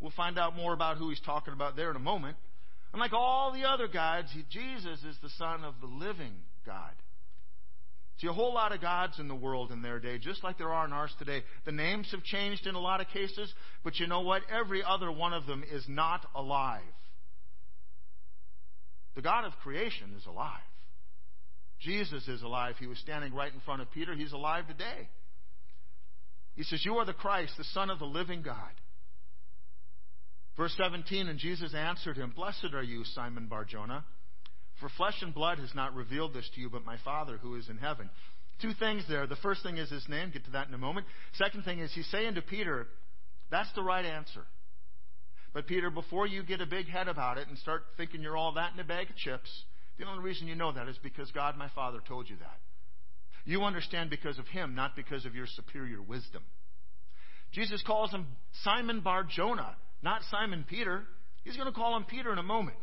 We'll 0.00 0.12
find 0.16 0.38
out 0.38 0.54
more 0.54 0.74
about 0.74 0.98
who 0.98 1.08
he's 1.08 1.20
talking 1.20 1.54
about 1.54 1.74
there 1.74 1.90
in 1.90 1.96
a 1.96 2.00
moment. 2.00 2.36
Unlike 2.92 3.12
all 3.12 3.52
the 3.52 3.68
other 3.68 3.88
gods, 3.88 4.28
he, 4.32 4.44
Jesus 4.50 5.02
is 5.04 5.16
the 5.22 5.30
Son 5.38 5.64
of 5.64 5.74
the 5.80 5.86
living 5.86 6.32
God. 6.64 6.92
See, 8.18 8.26
a 8.26 8.32
whole 8.32 8.52
lot 8.52 8.72
of 8.72 8.80
gods 8.80 9.20
in 9.20 9.28
the 9.28 9.34
world 9.34 9.70
in 9.70 9.80
their 9.80 10.00
day, 10.00 10.18
just 10.18 10.42
like 10.42 10.58
there 10.58 10.72
are 10.72 10.84
in 10.84 10.92
ours 10.92 11.14
today. 11.20 11.44
The 11.64 11.72
names 11.72 12.08
have 12.10 12.24
changed 12.24 12.66
in 12.66 12.74
a 12.74 12.80
lot 12.80 13.00
of 13.00 13.06
cases, 13.08 13.52
but 13.84 13.98
you 14.00 14.08
know 14.08 14.22
what? 14.22 14.42
Every 14.50 14.82
other 14.82 15.10
one 15.10 15.32
of 15.32 15.46
them 15.46 15.62
is 15.70 15.84
not 15.88 16.26
alive. 16.34 16.82
The 19.14 19.22
God 19.22 19.44
of 19.44 19.52
creation 19.62 20.14
is 20.16 20.26
alive. 20.26 20.60
Jesus 21.80 22.26
is 22.26 22.42
alive. 22.42 22.74
He 22.80 22.88
was 22.88 22.98
standing 22.98 23.32
right 23.32 23.52
in 23.52 23.60
front 23.60 23.82
of 23.82 23.90
Peter. 23.92 24.14
He's 24.14 24.32
alive 24.32 24.66
today. 24.66 25.08
He 26.56 26.64
says, 26.64 26.84
You 26.84 26.96
are 26.96 27.04
the 27.04 27.12
Christ, 27.12 27.52
the 27.56 27.64
Son 27.64 27.88
of 27.88 28.00
the 28.00 28.04
living 28.04 28.42
God. 28.42 28.56
Verse 30.56 30.74
17, 30.76 31.28
and 31.28 31.38
Jesus 31.38 31.72
answered 31.72 32.16
him, 32.16 32.32
Blessed 32.34 32.74
are 32.74 32.82
you, 32.82 33.04
Simon 33.04 33.46
Barjona, 33.46 34.04
for 34.80 34.88
flesh 34.96 35.22
and 35.22 35.34
blood 35.34 35.58
has 35.58 35.74
not 35.74 35.94
revealed 35.94 36.34
this 36.34 36.48
to 36.54 36.60
you, 36.60 36.70
but 36.70 36.84
my 36.84 36.96
Father 37.04 37.38
who 37.38 37.56
is 37.56 37.68
in 37.68 37.78
heaven. 37.78 38.10
Two 38.60 38.72
things 38.72 39.04
there. 39.08 39.26
The 39.26 39.36
first 39.36 39.62
thing 39.62 39.76
is 39.76 39.90
his 39.90 40.08
name. 40.08 40.30
Get 40.30 40.44
to 40.46 40.50
that 40.52 40.68
in 40.68 40.74
a 40.74 40.78
moment. 40.78 41.06
Second 41.34 41.64
thing 41.64 41.78
is 41.78 41.92
he's 41.92 42.10
saying 42.10 42.34
to 42.34 42.42
Peter, 42.42 42.86
That's 43.50 43.72
the 43.74 43.82
right 43.82 44.04
answer. 44.04 44.44
But 45.54 45.66
Peter, 45.66 45.90
before 45.90 46.26
you 46.26 46.42
get 46.42 46.60
a 46.60 46.66
big 46.66 46.88
head 46.88 47.08
about 47.08 47.38
it 47.38 47.48
and 47.48 47.56
start 47.58 47.84
thinking 47.96 48.20
you're 48.20 48.36
all 48.36 48.52
that 48.54 48.74
in 48.74 48.80
a 48.80 48.84
bag 48.84 49.10
of 49.10 49.16
chips, 49.16 49.50
the 49.98 50.06
only 50.06 50.22
reason 50.22 50.46
you 50.46 50.54
know 50.54 50.72
that 50.72 50.88
is 50.88 50.98
because 51.02 51.30
God, 51.30 51.56
my 51.56 51.68
Father, 51.74 51.98
told 52.06 52.28
you 52.28 52.36
that. 52.36 52.58
You 53.44 53.62
understand 53.62 54.10
because 54.10 54.38
of 54.38 54.46
Him, 54.48 54.74
not 54.74 54.94
because 54.94 55.24
of 55.24 55.34
your 55.34 55.46
superior 55.46 56.02
wisdom. 56.02 56.42
Jesus 57.52 57.82
calls 57.86 58.12
him 58.12 58.26
Simon 58.62 59.00
Bar 59.00 59.24
Jonah, 59.24 59.74
not 60.02 60.22
Simon 60.30 60.64
Peter. 60.68 61.04
He's 61.44 61.56
going 61.56 61.66
to 61.68 61.72
call 61.72 61.96
him 61.96 62.04
Peter 62.04 62.32
in 62.32 62.38
a 62.38 62.42
moment. 62.42 62.76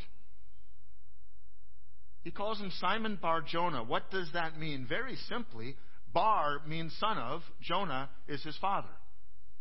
He 2.26 2.32
calls 2.32 2.60
him 2.60 2.72
Simon 2.80 3.20
Bar 3.22 3.44
Jonah. 3.44 3.84
What 3.84 4.10
does 4.10 4.28
that 4.34 4.58
mean? 4.58 4.88
Very 4.90 5.16
simply, 5.30 5.76
Bar 6.12 6.60
means 6.68 6.92
son 7.00 7.20
of, 7.20 7.44
Jonah 7.62 8.10
is 8.28 8.44
his 8.44 8.58
father. 8.58 8.90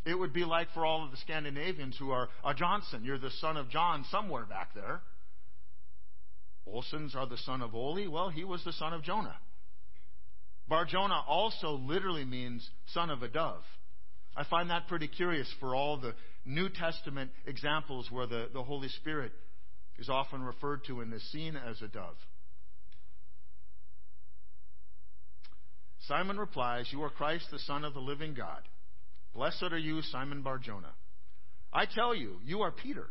It 0.07 0.19
would 0.19 0.33
be 0.33 0.47
like 0.47 0.69
for 0.73 0.87
all 0.87 1.05
of 1.05 1.11
the 1.11 1.19
Scandinavians 1.19 1.95
who 1.99 2.11
are 2.11 2.31
a 2.43 2.55
Johnson. 2.55 3.05
You're 3.05 3.19
the 3.19 3.31
son 3.33 3.59
of 3.59 3.69
John 3.69 4.07
somewhere 4.11 4.47
back 4.47 4.75
there. 4.75 5.03
Olsons 6.67 7.15
are 7.15 7.27
the 7.27 7.37
son 7.37 7.61
of 7.61 7.75
Oli. 7.75 8.09
Well, 8.09 8.31
he 8.31 8.45
was 8.45 8.65
the 8.65 8.73
son 8.73 8.95
of 8.95 9.03
Jonah. 9.03 9.37
Bar 10.67 10.87
Jonah 10.87 11.23
also 11.29 11.73
literally 11.73 12.25
means 12.25 12.67
son 12.95 13.11
of 13.11 13.23
a 13.23 13.29
dove. 13.29 13.63
I 14.35 14.45
find 14.45 14.71
that 14.71 14.89
pretty 14.89 15.09
curious 15.09 15.53
for 15.61 15.75
all 15.75 15.99
the 15.99 16.15
New 16.47 16.71
Testament 16.71 17.31
examples 17.45 18.11
where 18.11 18.27
the, 18.27 18.49
the 18.55 18.63
Holy 18.63 18.89
Spirit 18.89 19.33
is 19.99 20.09
often 20.09 20.43
referred 20.43 20.87
to 20.87 21.03
in 21.03 21.11
this 21.11 21.31
scene 21.31 21.57
as 21.57 21.83
a 21.83 21.89
dove. 21.89 22.17
Simon 26.07 26.39
replies, 26.39 26.89
You 26.91 27.03
are 27.03 27.11
Christ, 27.11 27.47
the 27.51 27.59
Son 27.61 27.85
of 27.85 27.95
the 27.95 28.01
living 28.01 28.35
God. 28.35 28.61
Blessed 29.35 29.73
are 29.73 29.79
you, 29.79 30.03
Simon 30.03 30.43
Barjona. 30.43 30.93
I 31.73 31.87
tell 31.87 32.15
you, 32.15 32.37
you 32.45 32.61
are 32.63 32.71
Peter. 32.71 33.07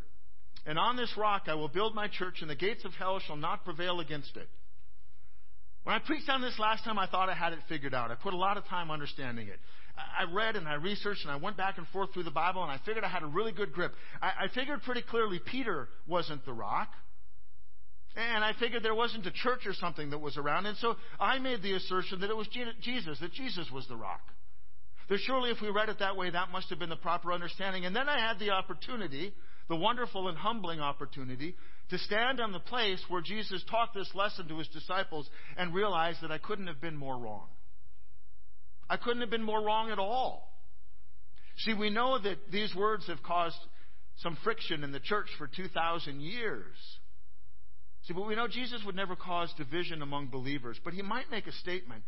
And 0.66 0.80
on 0.80 0.96
this 0.96 1.12
rock 1.18 1.44
I 1.48 1.56
will 1.56 1.68
build 1.68 1.96
my 1.96 2.08
church, 2.08 2.38
and 2.42 2.50
the 2.50 2.56
gates 2.56 2.86
of 2.86 2.94
hell 2.94 3.20
shall 3.20 3.36
not 3.36 3.66
prevail 3.66 4.00
against 4.00 4.38
it. 4.38 4.48
When 5.84 5.96
I 5.96 6.00
preached 6.00 6.30
on 6.30 6.42
this 6.42 6.58
last 6.60 6.86
time, 6.86 6.98
I 6.98 7.08
thought 7.08 7.30
I 7.30 7.34
had 7.34 7.52
it 7.52 7.60
figured 7.68 7.94
out. 7.94 8.10
I 8.10 8.16
put 8.16 8.34
a 8.34 8.38
lot 8.38 8.56
of 8.56 8.66
time 8.66 8.90
understanding 8.90 9.50
it. 9.50 9.60
I 9.98 10.32
read 10.32 10.56
and 10.56 10.68
I 10.68 10.76
researched 10.76 11.24
and 11.24 11.32
I 11.32 11.36
went 11.36 11.58
back 11.58 11.78
and 11.78 11.86
forth 11.90 12.14
through 12.14 12.24
the 12.24 12.32
Bible 12.32 12.64
and 12.64 12.72
I 12.72 12.80
figured 12.86 13.04
I 13.04 13.10
had 13.10 13.22
a 13.22 13.28
really 13.28 13.52
good 13.52 13.74
grip. 13.74 13.94
I, 14.22 14.46
I 14.46 14.48
figured 14.56 14.82
pretty 14.84 15.04
clearly 15.04 15.40
Peter 15.46 15.90
wasn't 16.08 16.46
the 16.46 16.54
rock. 16.54 16.90
And 18.16 18.44
I 18.44 18.54
figured 18.60 18.84
there 18.84 18.94
wasn't 18.94 19.26
a 19.26 19.32
church 19.32 19.66
or 19.66 19.74
something 19.74 20.12
that 20.12 20.20
was 20.20 20.38
around. 20.38 20.68
And 20.68 20.78
so 20.78 20.96
I 21.20 21.40
made 21.40 21.64
the 21.64 21.74
assertion 21.74 22.22
that 22.22 22.30
it 22.30 22.38
was 22.38 22.48
Jesus, 22.48 23.20
that 23.20 23.34
Jesus 23.34 23.70
was 23.72 23.88
the 23.88 23.96
rock. 23.96 24.22
That 25.10 25.20
surely 25.26 25.50
if 25.50 25.62
we 25.62 25.70
read 25.70 25.90
it 25.90 26.00
that 26.00 26.16
way, 26.16 26.30
that 26.30 26.52
must 26.52 26.70
have 26.70 26.80
been 26.80 26.90
the 26.90 26.96
proper 26.96 27.34
understanding. 27.34 27.86
And 27.86 27.96
then 27.96 28.08
I 28.08 28.20
had 28.20 28.40
the 28.40 28.52
opportunity, 28.52 29.34
the 29.68 29.76
wonderful 29.76 30.28
and 30.28 30.38
humbling 30.38 30.80
opportunity, 30.80 31.56
to 31.90 31.98
stand 31.98 32.40
on 32.40 32.52
the 32.52 32.60
place 32.60 33.04
where 33.10 33.22
Jesus 33.22 33.64
taught 33.70 33.94
this 33.94 34.10
lesson 34.14 34.48
to 34.48 34.60
his 34.60 34.68
disciples 34.70 35.30
and 35.58 35.74
realize 35.74 36.16
that 36.22 36.32
I 36.32 36.38
couldn't 36.38 36.68
have 36.68 36.80
been 36.80 36.96
more 36.96 37.18
wrong. 37.18 37.48
I 38.90 38.98
couldn't 38.98 39.22
have 39.22 39.32
been 39.32 39.44
more 39.44 39.62
wrong 39.62 39.92
at 39.92 40.00
all. 40.00 40.54
See, 41.58 41.74
we 41.74 41.90
know 41.90 42.20
that 42.20 42.52
these 42.52 42.74
words 42.76 43.08
have 43.08 43.24
caused 43.24 43.58
some 44.18 44.38
friction 44.44 44.84
in 44.84 44.92
the 44.92 45.00
church 45.00 45.28
for 45.38 45.48
2,000 45.48 46.22
years. 46.22 46.76
See, 48.08 48.14
but 48.14 48.28
we 48.28 48.36
know 48.36 48.48
Jesus 48.48 48.82
would 48.86 48.96
never 48.96 49.16
cause 49.16 49.54
division 49.58 50.02
among 50.02 50.28
believers, 50.28 50.78
but 50.84 50.94
he 50.94 51.02
might 51.02 51.32
make 51.32 51.48
a 51.48 51.54
statement 51.54 52.04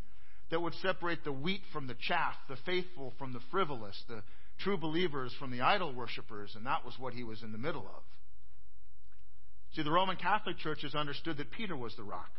that 0.51 0.61
would 0.61 0.73
separate 0.75 1.23
the 1.23 1.31
wheat 1.31 1.61
from 1.71 1.87
the 1.87 1.95
chaff, 2.07 2.35
the 2.49 2.57
faithful 2.65 3.13
from 3.17 3.33
the 3.33 3.39
frivolous, 3.49 4.01
the 4.07 4.21
true 4.59 4.77
believers 4.77 5.33
from 5.39 5.51
the 5.51 5.61
idol 5.61 5.93
worshippers, 5.93 6.53
and 6.55 6.65
that 6.65 6.85
was 6.85 6.93
what 6.99 7.13
he 7.13 7.23
was 7.23 7.43
in 7.43 7.51
the 7.51 7.57
middle 7.57 7.81
of. 7.87 8.03
See, 9.73 9.83
the 9.83 9.91
Roman 9.91 10.17
Catholic 10.17 10.57
Church 10.57 10.83
has 10.83 10.95
understood 10.95 11.37
that 11.37 11.51
Peter 11.51 11.75
was 11.75 11.95
the 11.95 12.03
rock. 12.03 12.29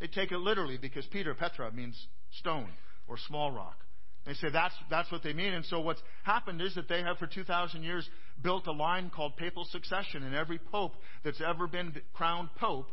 They 0.00 0.06
take 0.08 0.32
it 0.32 0.38
literally 0.38 0.78
because 0.78 1.06
Peter, 1.06 1.34
Petra, 1.34 1.72
means 1.72 2.06
stone 2.38 2.68
or 3.08 3.16
small 3.28 3.50
rock. 3.50 3.76
They 4.24 4.34
say 4.34 4.48
that's, 4.52 4.74
that's 4.88 5.10
what 5.10 5.22
they 5.22 5.32
mean. 5.32 5.52
And 5.52 5.64
so 5.64 5.80
what's 5.80 6.02
happened 6.22 6.60
is 6.60 6.74
that 6.76 6.88
they 6.88 7.02
have 7.02 7.18
for 7.18 7.26
2,000 7.26 7.82
years 7.82 8.08
built 8.40 8.66
a 8.66 8.72
line 8.72 9.10
called 9.10 9.36
papal 9.36 9.64
succession. 9.70 10.22
And 10.22 10.34
every 10.34 10.58
pope 10.58 10.94
that's 11.24 11.40
ever 11.40 11.66
been 11.66 11.92
crowned 12.14 12.50
pope 12.56 12.88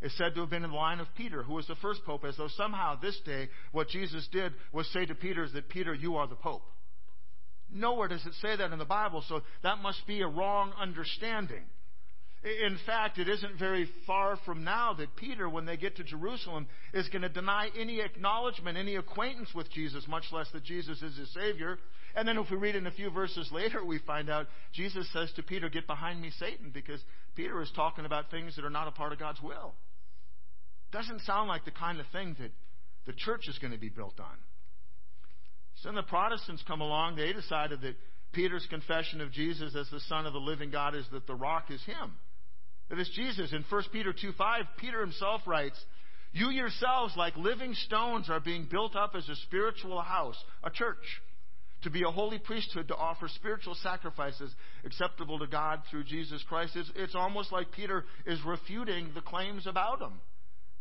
is 0.00 0.12
said 0.18 0.34
to 0.34 0.40
have 0.40 0.50
been 0.50 0.64
in 0.64 0.70
the 0.70 0.76
line 0.76 0.98
of 0.98 1.06
Peter, 1.16 1.44
who 1.44 1.54
was 1.54 1.66
the 1.68 1.76
first 1.76 2.04
pope, 2.04 2.24
as 2.24 2.36
though 2.36 2.48
somehow 2.48 2.98
this 3.00 3.18
day 3.24 3.48
what 3.70 3.88
Jesus 3.88 4.28
did 4.32 4.52
was 4.72 4.90
say 4.92 5.06
to 5.06 5.14
Peter 5.14 5.48
that, 5.48 5.68
Peter, 5.68 5.94
you 5.94 6.16
are 6.16 6.26
the 6.26 6.34
pope. 6.34 6.64
Nowhere 7.72 8.08
does 8.08 8.26
it 8.26 8.34
say 8.42 8.56
that 8.56 8.72
in 8.72 8.78
the 8.78 8.84
Bible, 8.84 9.24
so 9.28 9.42
that 9.62 9.78
must 9.78 10.06
be 10.06 10.20
a 10.20 10.26
wrong 10.26 10.72
understanding. 10.78 11.62
In 12.44 12.76
fact, 12.86 13.18
it 13.18 13.28
isn't 13.28 13.56
very 13.56 13.88
far 14.04 14.36
from 14.44 14.64
now 14.64 14.94
that 14.94 15.14
Peter, 15.14 15.48
when 15.48 15.64
they 15.64 15.76
get 15.76 15.96
to 15.96 16.04
Jerusalem, 16.04 16.66
is 16.92 17.08
going 17.08 17.22
to 17.22 17.28
deny 17.28 17.70
any 17.78 18.00
acknowledgement, 18.00 18.76
any 18.76 18.96
acquaintance 18.96 19.50
with 19.54 19.70
Jesus, 19.70 20.08
much 20.08 20.24
less 20.32 20.50
that 20.52 20.64
Jesus 20.64 21.00
is 21.02 21.16
his 21.16 21.32
Savior. 21.32 21.78
And 22.16 22.26
then 22.26 22.38
if 22.38 22.50
we 22.50 22.56
read 22.56 22.74
in 22.74 22.88
a 22.88 22.90
few 22.90 23.10
verses 23.10 23.48
later, 23.52 23.84
we 23.84 23.98
find 24.00 24.28
out 24.28 24.48
Jesus 24.72 25.08
says 25.12 25.32
to 25.36 25.42
Peter, 25.44 25.68
Get 25.68 25.86
behind 25.86 26.20
me, 26.20 26.32
Satan, 26.36 26.72
because 26.74 27.00
Peter 27.36 27.62
is 27.62 27.70
talking 27.76 28.06
about 28.06 28.30
things 28.32 28.56
that 28.56 28.64
are 28.64 28.70
not 28.70 28.88
a 28.88 28.92
part 28.92 29.12
of 29.12 29.20
God's 29.20 29.40
will. 29.40 29.74
Doesn't 30.90 31.20
sound 31.20 31.48
like 31.48 31.64
the 31.64 31.70
kind 31.70 32.00
of 32.00 32.06
thing 32.08 32.34
that 32.40 32.50
the 33.06 33.12
church 33.12 33.46
is 33.46 33.58
going 33.58 33.72
to 33.72 33.78
be 33.78 33.88
built 33.88 34.18
on. 34.18 34.36
So 35.76 35.88
then 35.88 35.94
the 35.94 36.02
Protestants 36.02 36.64
come 36.66 36.80
along, 36.80 37.16
they 37.16 37.32
decided 37.32 37.82
that 37.82 37.94
Peter's 38.32 38.66
confession 38.68 39.20
of 39.20 39.30
Jesus 39.30 39.76
as 39.76 39.88
the 39.90 40.00
Son 40.00 40.26
of 40.26 40.32
the 40.32 40.40
living 40.40 40.70
God 40.70 40.96
is 40.96 41.06
that 41.12 41.28
the 41.28 41.34
rock 41.34 41.70
is 41.70 41.82
him. 41.84 42.14
It 42.92 42.98
is 42.98 43.08
Jesus. 43.14 43.52
In 43.52 43.64
1 43.68 43.82
Peter 43.90 44.12
2 44.12 44.32
5, 44.32 44.64
Peter 44.76 45.00
himself 45.00 45.40
writes, 45.46 45.82
You 46.32 46.50
yourselves, 46.50 47.14
like 47.16 47.34
living 47.38 47.72
stones, 47.72 48.28
are 48.28 48.38
being 48.38 48.68
built 48.70 48.94
up 48.94 49.14
as 49.16 49.26
a 49.30 49.36
spiritual 49.36 50.02
house, 50.02 50.36
a 50.62 50.70
church, 50.70 51.22
to 51.84 51.90
be 51.90 52.02
a 52.02 52.10
holy 52.10 52.38
priesthood, 52.38 52.88
to 52.88 52.94
offer 52.94 53.28
spiritual 53.28 53.74
sacrifices 53.82 54.54
acceptable 54.84 55.38
to 55.38 55.46
God 55.46 55.80
through 55.90 56.04
Jesus 56.04 56.44
Christ. 56.46 56.76
It's, 56.76 56.90
it's 56.94 57.14
almost 57.14 57.50
like 57.50 57.72
Peter 57.72 58.04
is 58.26 58.38
refuting 58.44 59.08
the 59.14 59.22
claims 59.22 59.66
about 59.66 60.02
him, 60.02 60.20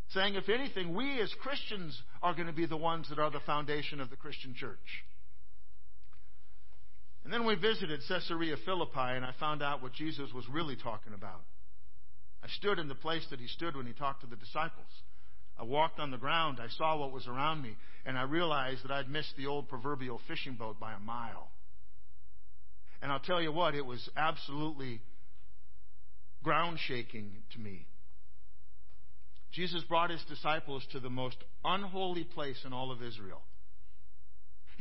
saying, 0.10 0.36
if 0.36 0.50
anything, 0.50 0.94
we 0.94 1.22
as 1.22 1.34
Christians 1.42 1.98
are 2.22 2.34
going 2.34 2.48
to 2.48 2.54
be 2.54 2.66
the 2.66 2.76
ones 2.76 3.08
that 3.08 3.20
are 3.20 3.32
the 3.32 3.40
foundation 3.46 4.02
of 4.02 4.10
the 4.10 4.18
Christian 4.18 4.54
church. 4.54 5.06
And 7.24 7.32
then 7.32 7.46
we 7.46 7.56
visited 7.56 8.02
Caesarea 8.10 8.58
Philippi, 8.66 9.00
and 9.00 9.24
I 9.24 9.32
found 9.40 9.64
out 9.64 9.82
what 9.82 9.94
Jesus 9.94 10.34
was 10.34 10.44
really 10.50 10.76
talking 10.76 11.14
about. 11.14 11.40
I 12.44 12.48
stood 12.58 12.80
in 12.80 12.88
the 12.88 12.96
place 12.96 13.26
that 13.30 13.40
he 13.40 13.48
stood 13.48 13.76
when 13.76 13.86
he 13.86 13.94
talked 13.94 14.22
to 14.22 14.28
the 14.28 14.36
disciples. 14.36 14.88
I 15.60 15.64
walked 15.64 16.00
on 16.00 16.12
the 16.12 16.18
ground. 16.18 16.60
I 16.60 16.70
saw 16.70 16.98
what 16.98 17.12
was 17.12 17.28
around 17.28 17.62
me, 17.62 17.76
and 18.06 18.18
I 18.18 18.24
realized 18.24 18.84
that 18.84 18.92
I'd 18.92 19.10
missed 19.10 19.36
the 19.38 19.48
old 19.48 19.70
proverbial 19.70 20.20
fishing 20.28 20.56
boat 20.56 20.80
by 20.80 20.94
a 20.94 21.00
mile. 21.00 21.50
And 23.02 23.12
I'll 23.12 23.20
tell 23.20 23.42
you 23.42 23.52
what, 23.52 23.76
it 23.76 23.86
was 23.86 24.10
absolutely 24.16 25.02
ground 26.44 26.80
shaking 26.88 27.32
to 27.54 27.60
me. 27.60 27.86
Jesus 29.52 29.84
brought 29.84 30.10
his 30.10 30.24
disciples 30.30 30.86
to 30.92 31.00
the 31.00 31.10
most 31.10 31.38
unholy 31.64 32.24
place 32.24 32.58
in 32.66 32.74
all 32.74 32.92
of 32.92 33.04
Israel. 33.04 33.42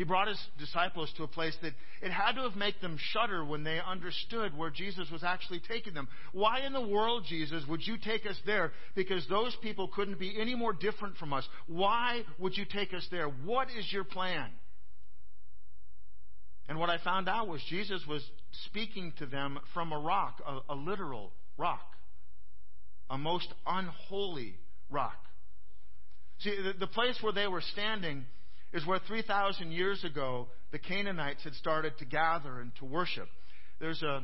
He 0.01 0.05
brought 0.05 0.29
his 0.29 0.41
disciples 0.59 1.13
to 1.19 1.25
a 1.25 1.29
place 1.29 1.55
that 1.61 1.75
it 2.01 2.11
had 2.11 2.33
to 2.37 2.41
have 2.45 2.57
made 2.57 2.75
them 2.81 2.97
shudder 3.13 3.45
when 3.45 3.65
they 3.65 3.79
understood 3.87 4.57
where 4.57 4.71
Jesus 4.71 5.11
was 5.11 5.23
actually 5.23 5.61
taking 5.61 5.93
them. 5.93 6.09
Why 6.33 6.61
in 6.61 6.73
the 6.73 6.81
world, 6.81 7.27
Jesus, 7.29 7.65
would 7.69 7.87
you 7.87 7.99
take 7.99 8.25
us 8.25 8.41
there? 8.47 8.73
Because 8.95 9.27
those 9.29 9.55
people 9.63 9.89
couldn't 9.89 10.19
be 10.19 10.41
any 10.41 10.55
more 10.55 10.73
different 10.73 11.19
from 11.19 11.35
us. 11.35 11.47
Why 11.67 12.23
would 12.39 12.57
you 12.57 12.65
take 12.65 12.95
us 12.95 13.07
there? 13.11 13.27
What 13.27 13.69
is 13.79 13.93
your 13.93 14.05
plan? 14.05 14.49
And 16.67 16.79
what 16.79 16.89
I 16.89 16.97
found 16.97 17.29
out 17.29 17.47
was 17.47 17.61
Jesus 17.69 18.01
was 18.09 18.25
speaking 18.69 19.13
to 19.19 19.27
them 19.27 19.59
from 19.75 19.93
a 19.93 19.99
rock, 19.99 20.41
a, 20.47 20.73
a 20.73 20.77
literal 20.77 21.31
rock, 21.59 21.85
a 23.11 23.19
most 23.19 23.53
unholy 23.67 24.55
rock. 24.89 25.19
See, 26.39 26.57
the, 26.57 26.73
the 26.73 26.87
place 26.87 27.19
where 27.21 27.35
they 27.35 27.47
were 27.47 27.61
standing 27.61 28.25
is 28.73 28.87
where 28.87 29.01
3,000 29.07 29.73
years 29.73 30.05
ago 30.05 30.49
the 30.73 30.79
Canaanites 30.79 31.43
had 31.45 31.55
started 31.55 31.99
to 31.99 32.05
gather 32.05 32.61
and 32.61 32.73
to 32.77 32.85
worship. 32.85 33.29
There's 33.81 34.03
a 34.03 34.23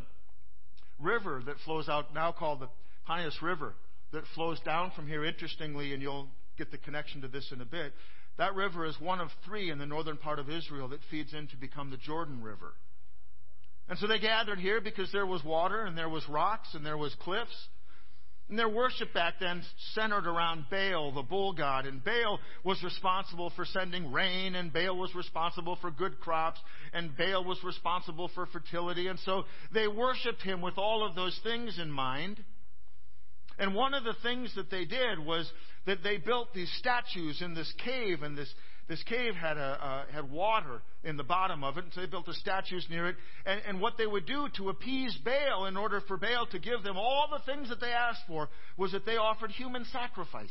river 1.00 1.43
that 1.47 1.57
flows 1.65 1.88
out 1.88 2.15
now 2.15 2.33
called 2.33 2.61
the 2.61 2.69
Panias 3.09 3.41
River 3.43 3.75
that 4.12 4.25
flows 4.35 4.61
down 4.61 4.93
from 4.95 5.07
here, 5.07 5.25
interestingly, 5.25 5.93
and 5.93 6.03
you'll 6.03 6.29
get 6.57 6.71
the 6.71 6.79
connection 6.79 7.23
to 7.23 7.29
this 7.29 7.50
in 7.53 7.61
a 7.61 7.65
bit. 7.65 7.93
That 8.38 8.55
river 8.55 8.85
is 8.85 8.95
one 9.00 9.21
of 9.21 9.29
three 9.45 9.71
in 9.71 9.79
the 9.79 9.87
northern 9.87 10.17
part 10.17 10.38
of 10.38 10.50
Israel 10.50 10.88
that 10.88 11.00
feeds 11.11 11.33
in 11.33 11.49
to 11.49 11.57
become 11.57 11.91
the 11.91 11.97
Jordan 11.97 12.43
River. 12.43 12.75
And 13.88 13.99
so 13.99 14.07
they 14.07 14.19
gathered 14.19 14.59
here 14.59 14.81
because 14.81 15.11
there 15.12 15.26
was 15.26 15.45
water 15.45 15.85
and 15.85 15.97
there 15.97 16.09
was 16.09 16.29
rocks 16.29 16.69
and 16.75 16.85
there 16.85 16.97
was 16.97 17.15
cliffs. 17.21 17.69
And 18.49 18.57
their 18.57 18.69
worship 18.69 19.12
back 19.12 19.35
then 19.41 19.62
centered 19.95 20.26
around 20.26 20.67
Baal, 20.71 21.12
the 21.12 21.23
bull 21.23 21.53
god. 21.53 21.85
And 21.85 22.05
Baal 22.05 22.38
was 22.62 22.81
responsible 22.85 23.50
for 23.57 23.65
sending 23.65 24.12
rain, 24.12 24.55
and 24.55 24.73
Baal 24.73 24.97
was 24.97 25.15
responsible 25.17 25.76
for 25.81 25.91
good 25.91 26.21
crops, 26.21 26.61
and 26.93 27.17
Baal 27.17 27.45
was 27.45 27.59
responsible 27.65 28.31
for 28.35 28.47
fertility. 28.47 29.09
And 29.09 29.19
so 29.21 29.45
they 29.75 29.88
worshiped 29.88 30.43
him 30.43 30.61
with 30.61 30.79
all 30.79 31.05
of 31.05 31.17
those 31.17 31.38
things 31.43 31.79
in 31.81 31.91
mind. 31.91 32.43
And 33.59 33.75
one 33.75 33.95
of 33.95 34.05
the 34.05 34.15
things 34.23 34.55
that 34.55 34.71
they 34.71 34.85
did 34.85 35.19
was 35.19 35.50
that 35.87 36.03
they 36.05 36.19
built 36.19 36.55
these 36.55 36.71
statues 36.79 37.41
in 37.43 37.55
this 37.55 37.73
cave, 37.85 38.23
and 38.23 38.37
this, 38.37 38.53
this 38.88 39.02
cave 39.05 39.35
had, 39.35 39.57
a, 39.57 39.61
uh, 39.61 40.05
had 40.12 40.31
water 40.31 40.83
in 41.02 41.16
the 41.16 41.25
bottom 41.25 41.64
of 41.64 41.76
it, 41.76 41.85
and 41.85 41.93
so 41.93 42.00
they 42.00 42.07
built 42.07 42.26
the 42.26 42.35
statues 42.35 42.87
near 42.88 43.09
it. 43.09 43.16
And, 43.45 43.61
and 43.66 43.81
what 43.81 43.99
they 43.99 44.07
would 44.07 44.26
do 44.26 44.49
to 44.57 44.69
appease 44.69 45.16
Baal, 45.25 45.66
in 45.66 45.76
order 45.76 46.00
for 46.07 46.16
Baal 46.16 46.47
to 46.52 46.59
give 46.59 46.83
them 46.83 46.97
all 46.97 47.28
the 47.31 47.45
things 47.50 47.69
that 47.69 47.81
they 47.81 47.93
asked 47.93 48.23
for, 48.26 48.49
was 48.76 48.93
that 48.93 49.05
they 49.05 49.16
offered 49.16 49.50
human 49.50 49.85
sacrifices. 49.93 50.50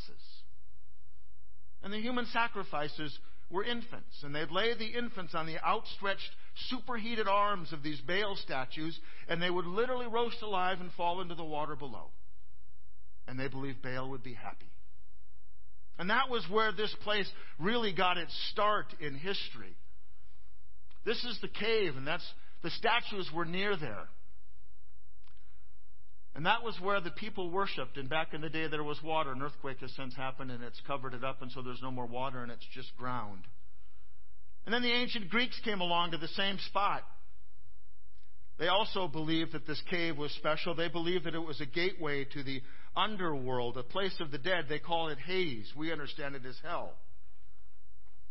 And 1.84 1.94
the 1.94 2.02
human 2.02 2.26
sacrifices 2.28 3.18
were 3.50 3.64
infants, 3.64 4.24
and 4.24 4.34
they'd 4.34 4.52
lay 4.52 4.74
the 4.74 4.98
infants 4.98 5.36
on 5.36 5.46
the 5.46 5.64
outstretched, 5.64 6.30
superheated 6.70 7.28
arms 7.28 7.72
of 7.72 7.84
these 7.84 8.02
Baal 8.02 8.36
statues, 8.36 9.00
and 9.30 9.42
they 9.42 9.50
would 9.50 9.66
literally 9.66 10.08
roast 10.08 10.42
alive 10.42 10.82
and 10.82 10.92
fall 10.94 11.22
into 11.22 11.36
the 11.36 11.44
water 11.44 11.76
below 11.76 12.10
and 13.28 13.40
they 13.40 13.48
believed 13.48 13.82
Baal 13.82 14.10
would 14.10 14.24
be 14.24 14.34
happy. 14.34 14.70
And 15.98 16.10
that 16.10 16.30
was 16.30 16.46
where 16.50 16.72
this 16.72 16.94
place 17.04 17.30
really 17.60 17.94
got 17.94 18.18
its 18.18 18.34
start 18.52 18.88
in 19.00 19.16
history. 19.16 19.76
This 21.06 21.24
is 21.24 21.40
the 21.42 21.48
cave, 21.48 21.96
and 21.96 22.06
that's 22.06 22.26
the 22.64 22.72
statues 22.72 23.30
were 23.34 23.46
near 23.46 23.78
there. 23.78 24.08
And 26.36 26.46
that 26.46 26.64
was 26.64 26.78
where 26.82 27.00
the 27.00 27.12
people 27.12 27.50
worshipped. 27.50 27.96
And 27.96 28.10
back 28.10 28.34
in 28.34 28.42
the 28.42 28.50
day, 28.50 28.68
there 28.68 28.84
was 28.84 29.02
water. 29.02 29.32
An 29.32 29.42
earthquake 29.42 29.80
has 29.80 29.92
since 29.96 30.14
happened, 30.16 30.52
and 30.52 30.62
it's 30.64 30.82
covered 30.86 31.14
it 31.14 31.24
up, 31.24 31.42
and 31.42 31.52
so 31.52 31.62
there's 31.62 31.82
no 31.82 31.92
more 31.92 32.06
water, 32.06 32.44
and 32.44 32.52
it's 32.52 32.66
just 32.74 32.96
ground. 32.98 33.44
And 34.66 34.74
then 34.74 34.82
the 34.82 34.92
ancient 34.92 35.30
Greeks 35.30 35.58
came 35.64 35.80
along 35.80 36.12
to 36.12 36.18
the 36.18 36.28
same 36.30 36.58
spot. 36.68 37.04
They 38.58 38.68
also 38.68 39.08
believed 39.08 39.52
that 39.52 39.68
this 39.68 39.82
cave 39.90 40.18
was 40.18 40.32
special. 40.34 40.76
They 40.76 40.88
believed 40.88 41.26
that 41.26 41.36
it 41.36 41.40
was 41.40 41.60
a 41.60 41.66
gateway 41.66 42.26
to 42.34 42.44
the 42.44 42.62
underworld, 42.96 43.78
a 43.78 43.84
place 43.84 44.16
of 44.22 44.32
the 44.32 44.38
dead. 44.38 44.66
They 44.70 44.80
call 44.80 45.10
it 45.10 45.18
Hades. 45.20 45.72
We 45.76 45.92
understand 45.92 46.36
it 46.36 46.46
as 46.46 46.58
hell. 46.64 46.94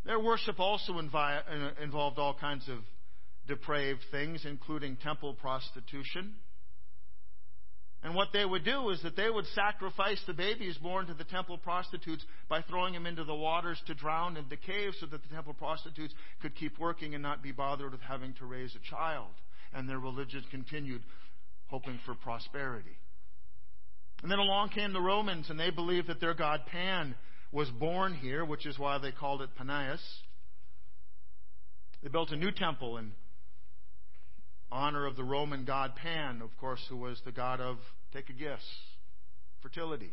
Their 0.04 0.20
worship 0.20 0.60
also 0.60 0.94
invi- 0.94 1.42
uh, 1.48 1.82
involved 1.82 2.18
all 2.18 2.34
kinds 2.34 2.68
of 2.68 2.78
depraved 3.46 4.00
things, 4.10 4.44
including 4.46 4.96
temple 4.96 5.34
prostitution. 5.34 6.34
And 8.02 8.14
what 8.14 8.28
they 8.34 8.44
would 8.44 8.66
do 8.66 8.90
is 8.90 9.02
that 9.02 9.16
they 9.16 9.30
would 9.30 9.46
sacrifice 9.54 10.20
the 10.26 10.34
babies 10.34 10.76
born 10.76 11.06
to 11.06 11.14
the 11.14 11.24
temple 11.24 11.56
prostitutes 11.56 12.22
by 12.50 12.60
throwing 12.62 12.92
them 12.92 13.06
into 13.06 13.24
the 13.24 13.34
waters 13.34 13.80
to 13.86 13.94
drown 13.94 14.36
in 14.36 14.44
the 14.50 14.58
cave 14.58 14.92
so 15.00 15.06
that 15.06 15.22
the 15.22 15.34
temple 15.34 15.54
prostitutes 15.54 16.12
could 16.42 16.54
keep 16.54 16.78
working 16.78 17.14
and 17.14 17.22
not 17.22 17.42
be 17.42 17.50
bothered 17.50 17.92
with 17.92 18.02
having 18.02 18.34
to 18.34 18.44
raise 18.44 18.76
a 18.76 18.90
child. 18.90 19.32
And 19.74 19.88
their 19.88 19.98
religion 19.98 20.44
continued, 20.50 21.02
hoping 21.66 21.98
for 22.06 22.14
prosperity. 22.14 22.96
And 24.22 24.30
then 24.30 24.38
along 24.38 24.70
came 24.70 24.92
the 24.92 25.00
Romans, 25.00 25.50
and 25.50 25.58
they 25.58 25.70
believed 25.70 26.06
that 26.08 26.20
their 26.20 26.34
god 26.34 26.60
Pan 26.66 27.14
was 27.52 27.68
born 27.70 28.14
here, 28.14 28.44
which 28.44 28.66
is 28.66 28.78
why 28.78 28.98
they 28.98 29.12
called 29.12 29.42
it 29.42 29.50
Panias. 29.60 30.00
They 32.02 32.08
built 32.08 32.30
a 32.30 32.36
new 32.36 32.50
temple 32.50 32.98
in 32.98 33.12
honor 34.70 35.06
of 35.06 35.16
the 35.16 35.24
Roman 35.24 35.64
god 35.64 35.94
Pan, 35.96 36.42
of 36.42 36.50
course, 36.58 36.84
who 36.88 36.96
was 36.96 37.20
the 37.24 37.32
god 37.32 37.60
of, 37.60 37.76
take 38.12 38.28
a 38.28 38.32
guess, 38.32 38.62
fertility. 39.62 40.12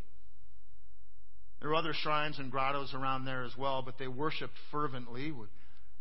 There 1.60 1.69
were 1.69 1.76
other 1.76 1.93
shrines 1.93 2.39
and 2.39 2.52
grottos 2.52 2.93
around 2.93 3.26
there 3.26 3.43
as 3.43 3.56
well, 3.58 3.82
but 3.82 3.97
they 3.97 4.08
worshipped 4.08 4.54
fervently. 4.71 5.34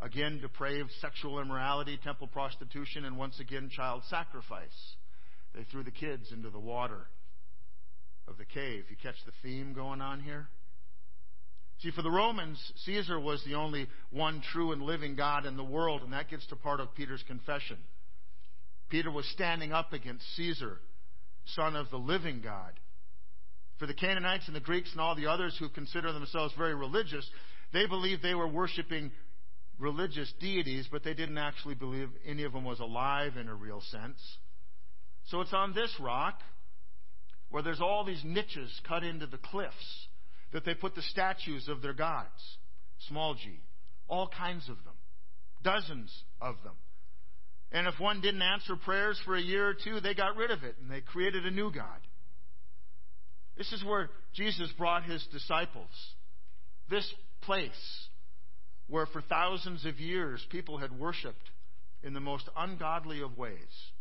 Again, 0.01 0.39
depraved 0.41 0.89
sexual 0.99 1.39
immorality, 1.39 1.99
temple 2.03 2.27
prostitution, 2.27 3.05
and 3.05 3.17
once 3.17 3.39
again, 3.39 3.69
child 3.69 4.01
sacrifice. 4.09 4.95
They 5.53 5.63
threw 5.65 5.83
the 5.83 5.91
kids 5.91 6.31
into 6.31 6.49
the 6.49 6.59
water 6.59 7.07
of 8.27 8.37
the 8.37 8.45
cave. 8.45 8.85
You 8.89 8.95
catch 9.01 9.23
the 9.25 9.31
theme 9.43 9.73
going 9.73 10.01
on 10.01 10.21
here? 10.21 10.47
See, 11.81 11.91
for 11.91 12.01
the 12.01 12.11
Romans, 12.11 12.59
Caesar 12.85 13.19
was 13.19 13.43
the 13.43 13.55
only 13.55 13.87
one 14.11 14.41
true 14.51 14.71
and 14.71 14.81
living 14.81 15.15
God 15.15 15.45
in 15.45 15.57
the 15.57 15.63
world, 15.63 16.01
and 16.01 16.13
that 16.13 16.29
gets 16.29 16.45
to 16.47 16.55
part 16.55 16.79
of 16.79 16.93
Peter's 16.95 17.23
confession. 17.27 17.77
Peter 18.89 19.11
was 19.11 19.25
standing 19.33 19.71
up 19.71 19.93
against 19.93 20.23
Caesar, 20.35 20.79
son 21.45 21.75
of 21.75 21.89
the 21.89 21.97
living 21.97 22.41
God. 22.41 22.73
For 23.79 23.87
the 23.87 23.93
Canaanites 23.93 24.47
and 24.47 24.55
the 24.55 24.59
Greeks 24.59 24.91
and 24.91 25.01
all 25.01 25.15
the 25.15 25.27
others 25.27 25.55
who 25.59 25.69
consider 25.69 26.11
themselves 26.11 26.53
very 26.55 26.75
religious, 26.75 27.27
they 27.73 27.87
believed 27.87 28.21
they 28.21 28.35
were 28.35 28.47
worshiping 28.47 29.11
religious 29.81 30.31
deities, 30.39 30.87
but 30.91 31.03
they 31.03 31.13
didn't 31.13 31.37
actually 31.37 31.75
believe 31.75 32.09
any 32.25 32.43
of 32.43 32.53
them 32.53 32.63
was 32.63 32.79
alive 32.79 33.35
in 33.35 33.49
a 33.49 33.55
real 33.55 33.81
sense. 33.81 34.19
So 35.25 35.41
it's 35.41 35.53
on 35.53 35.73
this 35.73 35.93
rock 35.99 36.39
where 37.49 37.63
there's 37.63 37.81
all 37.81 38.05
these 38.05 38.21
niches 38.23 38.71
cut 38.87 39.03
into 39.03 39.27
the 39.27 39.37
cliffs 39.37 40.07
that 40.53 40.63
they 40.65 40.73
put 40.73 40.95
the 40.95 41.01
statues 41.01 41.67
of 41.67 41.81
their 41.81 41.93
gods, 41.93 42.27
small 43.07 43.33
g, 43.33 43.59
all 44.07 44.27
kinds 44.27 44.69
of 44.69 44.75
them, 44.83 44.93
dozens 45.63 46.11
of 46.41 46.55
them. 46.63 46.73
And 47.71 47.87
if 47.87 47.99
one 47.99 48.21
didn't 48.21 48.41
answer 48.41 48.75
prayers 48.75 49.19
for 49.25 49.35
a 49.35 49.41
year 49.41 49.67
or 49.67 49.73
two, 49.73 49.99
they 49.99 50.13
got 50.13 50.35
rid 50.35 50.51
of 50.51 50.63
it 50.63 50.75
and 50.81 50.91
they 50.91 51.01
created 51.01 51.45
a 51.45 51.51
new 51.51 51.71
God. 51.71 51.99
This 53.57 53.71
is 53.71 53.83
where 53.83 54.09
Jesus 54.33 54.69
brought 54.77 55.03
his 55.03 55.25
disciples. 55.31 55.89
This 56.89 57.09
place 57.41 58.09
where 58.87 59.05
for 59.05 59.21
thousands 59.21 59.85
of 59.85 59.99
years 59.99 60.45
people 60.49 60.77
had 60.77 60.97
worshiped 60.97 61.49
in 62.03 62.13
the 62.13 62.19
most 62.19 62.47
ungodly 62.57 63.21
of 63.21 63.37
ways. 63.37 63.91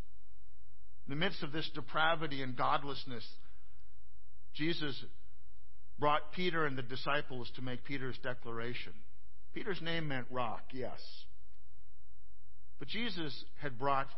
In 1.07 1.11
the 1.11 1.17
midst 1.17 1.43
of 1.43 1.53
this 1.53 1.69
depravity 1.75 2.43
and 2.43 2.57
godlessness, 2.57 3.27
Jesus 4.55 5.05
brought 5.99 6.33
Peter 6.33 6.65
and 6.65 6.77
the 6.77 6.83
disciples 6.83 7.51
to 7.57 7.63
make 7.63 7.85
Peter's 7.85 8.19
declaration. 8.23 8.93
Peter's 9.55 9.81
name 9.83 10.09
meant 10.09 10.27
rock, 10.31 10.63
yes. 10.73 11.01
But 12.79 12.89
Jesus 12.89 13.45
had 13.61 13.79
brought 13.79 14.09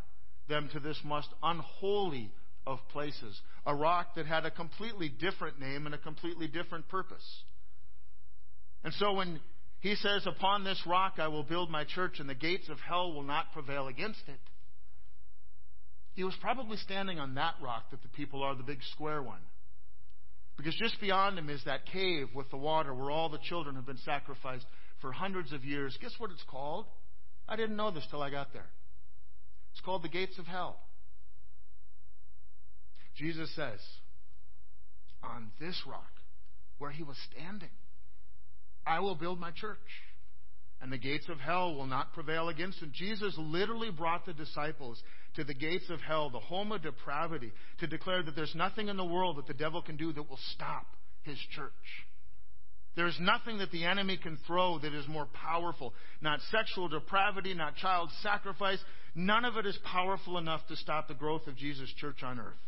them 0.49 0.69
to 0.73 0.81
this 0.81 0.99
most 1.05 1.29
unholy 1.43 2.31
of 2.67 2.79
places, 2.93 3.41
a 3.67 3.75
rock 3.75 4.15
that 4.15 4.27
had 4.27 4.47
a 4.47 4.51
completely 4.51 5.09
different 5.09 5.59
name 5.59 5.87
and 5.87 5.95
a 5.95 5.99
completely 5.99 6.47
different 6.47 6.89
purpose. 6.89 7.25
And 8.85 8.93
so 8.95 9.13
when 9.15 9.41
he 9.83 9.97
says, 9.97 10.27
Upon 10.27 10.63
this 10.63 10.81
rock 10.87 11.15
I 11.19 11.27
will 11.27 11.43
build 11.43 11.69
my 11.69 11.83
church, 11.85 12.21
and 12.21 12.29
the 12.29 12.37
gates 12.37 12.69
of 12.69 12.79
hell 12.79 13.13
will 13.13 13.25
not 13.25 13.53
prevail 13.53 13.89
against 13.89 14.23
it, 14.29 14.39
he 16.15 16.23
was 16.23 16.35
probably 16.41 16.77
standing 16.77 17.19
on 17.19 17.35
that 17.35 17.55
rock 17.61 17.91
that 17.91 18.01
the 18.03 18.09
people 18.09 18.45
are, 18.45 18.55
the 18.55 18.63
big 18.63 18.79
square 18.93 19.23
one. 19.23 19.41
Because 20.57 20.75
just 20.77 21.01
beyond 21.01 21.37
him 21.37 21.51
is 21.51 21.63
that 21.65 21.87
cave 21.87 22.29
with 22.33 22.49
the 22.51 22.57
water 22.57 22.95
where 22.95 23.11
all 23.11 23.29
the 23.29 23.41
children 23.49 23.75
have 23.75 23.87
been 23.87 23.99
sacrificed 23.99 24.67
for 25.01 25.11
hundreds 25.11 25.53
of 25.53 25.65
years. 25.65 25.99
Guess 26.01 26.13
what 26.19 26.31
it's 26.31 26.45
called? 26.49 26.87
I 27.49 27.57
didn't 27.57 27.77
know 27.77 27.91
this 27.91 28.07
till 28.09 28.23
I 28.23 28.31
got 28.31 28.53
there. 28.53 28.69
It's 29.73 29.81
called 29.81 30.05
the 30.05 30.09
gates 30.09 30.39
of 30.39 30.47
hell. 30.47 30.79
Jesus 33.17 33.53
says, 33.57 33.81
on 35.25 35.51
this 35.59 35.81
rock 35.89 36.13
where 36.79 36.91
he 36.91 37.03
was 37.03 37.17
standing, 37.33 37.71
I 38.87 39.01
will 39.01 39.15
build 39.15 39.39
my 39.41 39.51
church 39.51 39.79
and 40.83 40.93
the 40.93 40.99
gates 40.99 41.29
of 41.29 41.39
hell 41.39 41.77
will 41.77 41.87
not 41.87 42.13
prevail 42.13 42.49
against 42.49 42.83
it. 42.83 42.91
Jesus 42.93 43.33
literally 43.39 43.91
brought 43.91 44.27
the 44.27 44.33
disciples 44.33 45.01
to 45.37 45.45
the 45.45 45.55
gates 45.55 45.89
of 45.91 46.01
hell, 46.01 46.29
the 46.29 46.41
home 46.41 46.73
of 46.73 46.83
depravity, 46.83 47.53
to 47.79 47.87
declare 47.87 48.23
that 48.25 48.35
there's 48.35 48.55
nothing 48.57 48.89
in 48.89 48.97
the 48.97 49.05
world 49.05 49.37
that 49.37 49.47
the 49.47 49.55
devil 49.55 49.81
can 49.81 49.97
do 49.97 50.13
that 50.13 50.29
will 50.29 50.41
stop 50.55 50.87
his 51.23 51.39
church. 51.55 51.71
There 52.97 53.07
is 53.07 53.17
nothing 53.21 53.59
that 53.59 53.71
the 53.71 53.85
enemy 53.85 54.19
can 54.21 54.37
throw 54.45 54.81
that 54.81 54.93
is 54.93 55.07
more 55.07 55.29
powerful. 55.33 55.95
Not 56.21 56.41
sexual 56.51 56.89
depravity, 56.89 57.55
not 57.55 57.77
child 57.77 58.11
sacrifice. 58.21 58.81
None 59.15 59.45
of 59.45 59.57
it 59.57 59.65
is 59.65 59.79
powerful 59.85 60.37
enough 60.37 60.67
to 60.67 60.77
stop 60.77 61.07
the 61.07 61.15
growth 61.15 61.47
of 61.47 61.57
Jesus' 61.57 61.93
church 61.97 62.23
on 62.25 62.41
earth. 62.41 62.59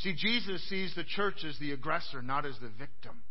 See, 0.00 0.14
Jesus 0.14 0.62
sees 0.68 0.94
the 0.94 1.04
church 1.04 1.42
as 1.44 1.58
the 1.58 1.72
aggressor, 1.72 2.22
not 2.22 2.44
as 2.44 2.54
the 2.60 2.70
victim. 2.78 3.22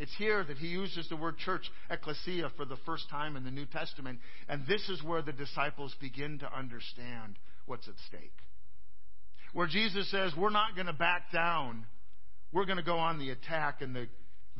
It's 0.00 0.14
here 0.18 0.42
that 0.42 0.56
he 0.56 0.66
uses 0.66 1.08
the 1.08 1.16
word 1.16 1.38
church, 1.38 1.70
ecclesia, 1.88 2.50
for 2.56 2.64
the 2.64 2.78
first 2.84 3.08
time 3.08 3.36
in 3.36 3.44
the 3.44 3.52
New 3.52 3.66
Testament. 3.66 4.18
And 4.48 4.66
this 4.66 4.88
is 4.88 5.00
where 5.04 5.22
the 5.22 5.32
disciples 5.32 5.94
begin 6.00 6.40
to 6.40 6.52
understand 6.52 7.38
what's 7.66 7.86
at 7.86 7.94
stake. 8.08 8.32
Where 9.52 9.68
Jesus 9.68 10.10
says, 10.10 10.32
We're 10.36 10.50
not 10.50 10.74
going 10.74 10.88
to 10.88 10.92
back 10.92 11.30
down. 11.32 11.86
We're 12.52 12.64
going 12.64 12.78
to 12.78 12.82
go 12.82 12.98
on 12.98 13.20
the 13.20 13.30
attack. 13.30 13.82
And 13.82 13.94
the, 13.94 14.08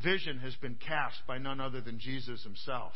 vision 0.03 0.39
has 0.39 0.55
been 0.55 0.75
cast 0.75 1.17
by 1.27 1.37
none 1.37 1.59
other 1.59 1.81
than 1.81 1.99
Jesus 1.99 2.43
himself. 2.43 2.93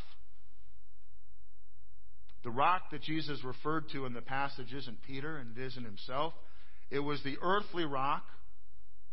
The 2.44 2.52
rock 2.52 2.84
that 2.92 3.02
Jesus 3.02 3.44
referred 3.44 3.90
to 3.90 4.06
in 4.06 4.14
the 4.14 4.22
passage 4.22 4.74
isn't 4.74 5.02
Peter 5.08 5.38
and 5.38 5.58
it 5.58 5.64
isn't 5.64 5.84
himself. 5.84 6.34
It 6.92 7.00
was 7.00 7.22
the 7.24 7.38
earthly 7.42 7.86
rock 7.86 8.24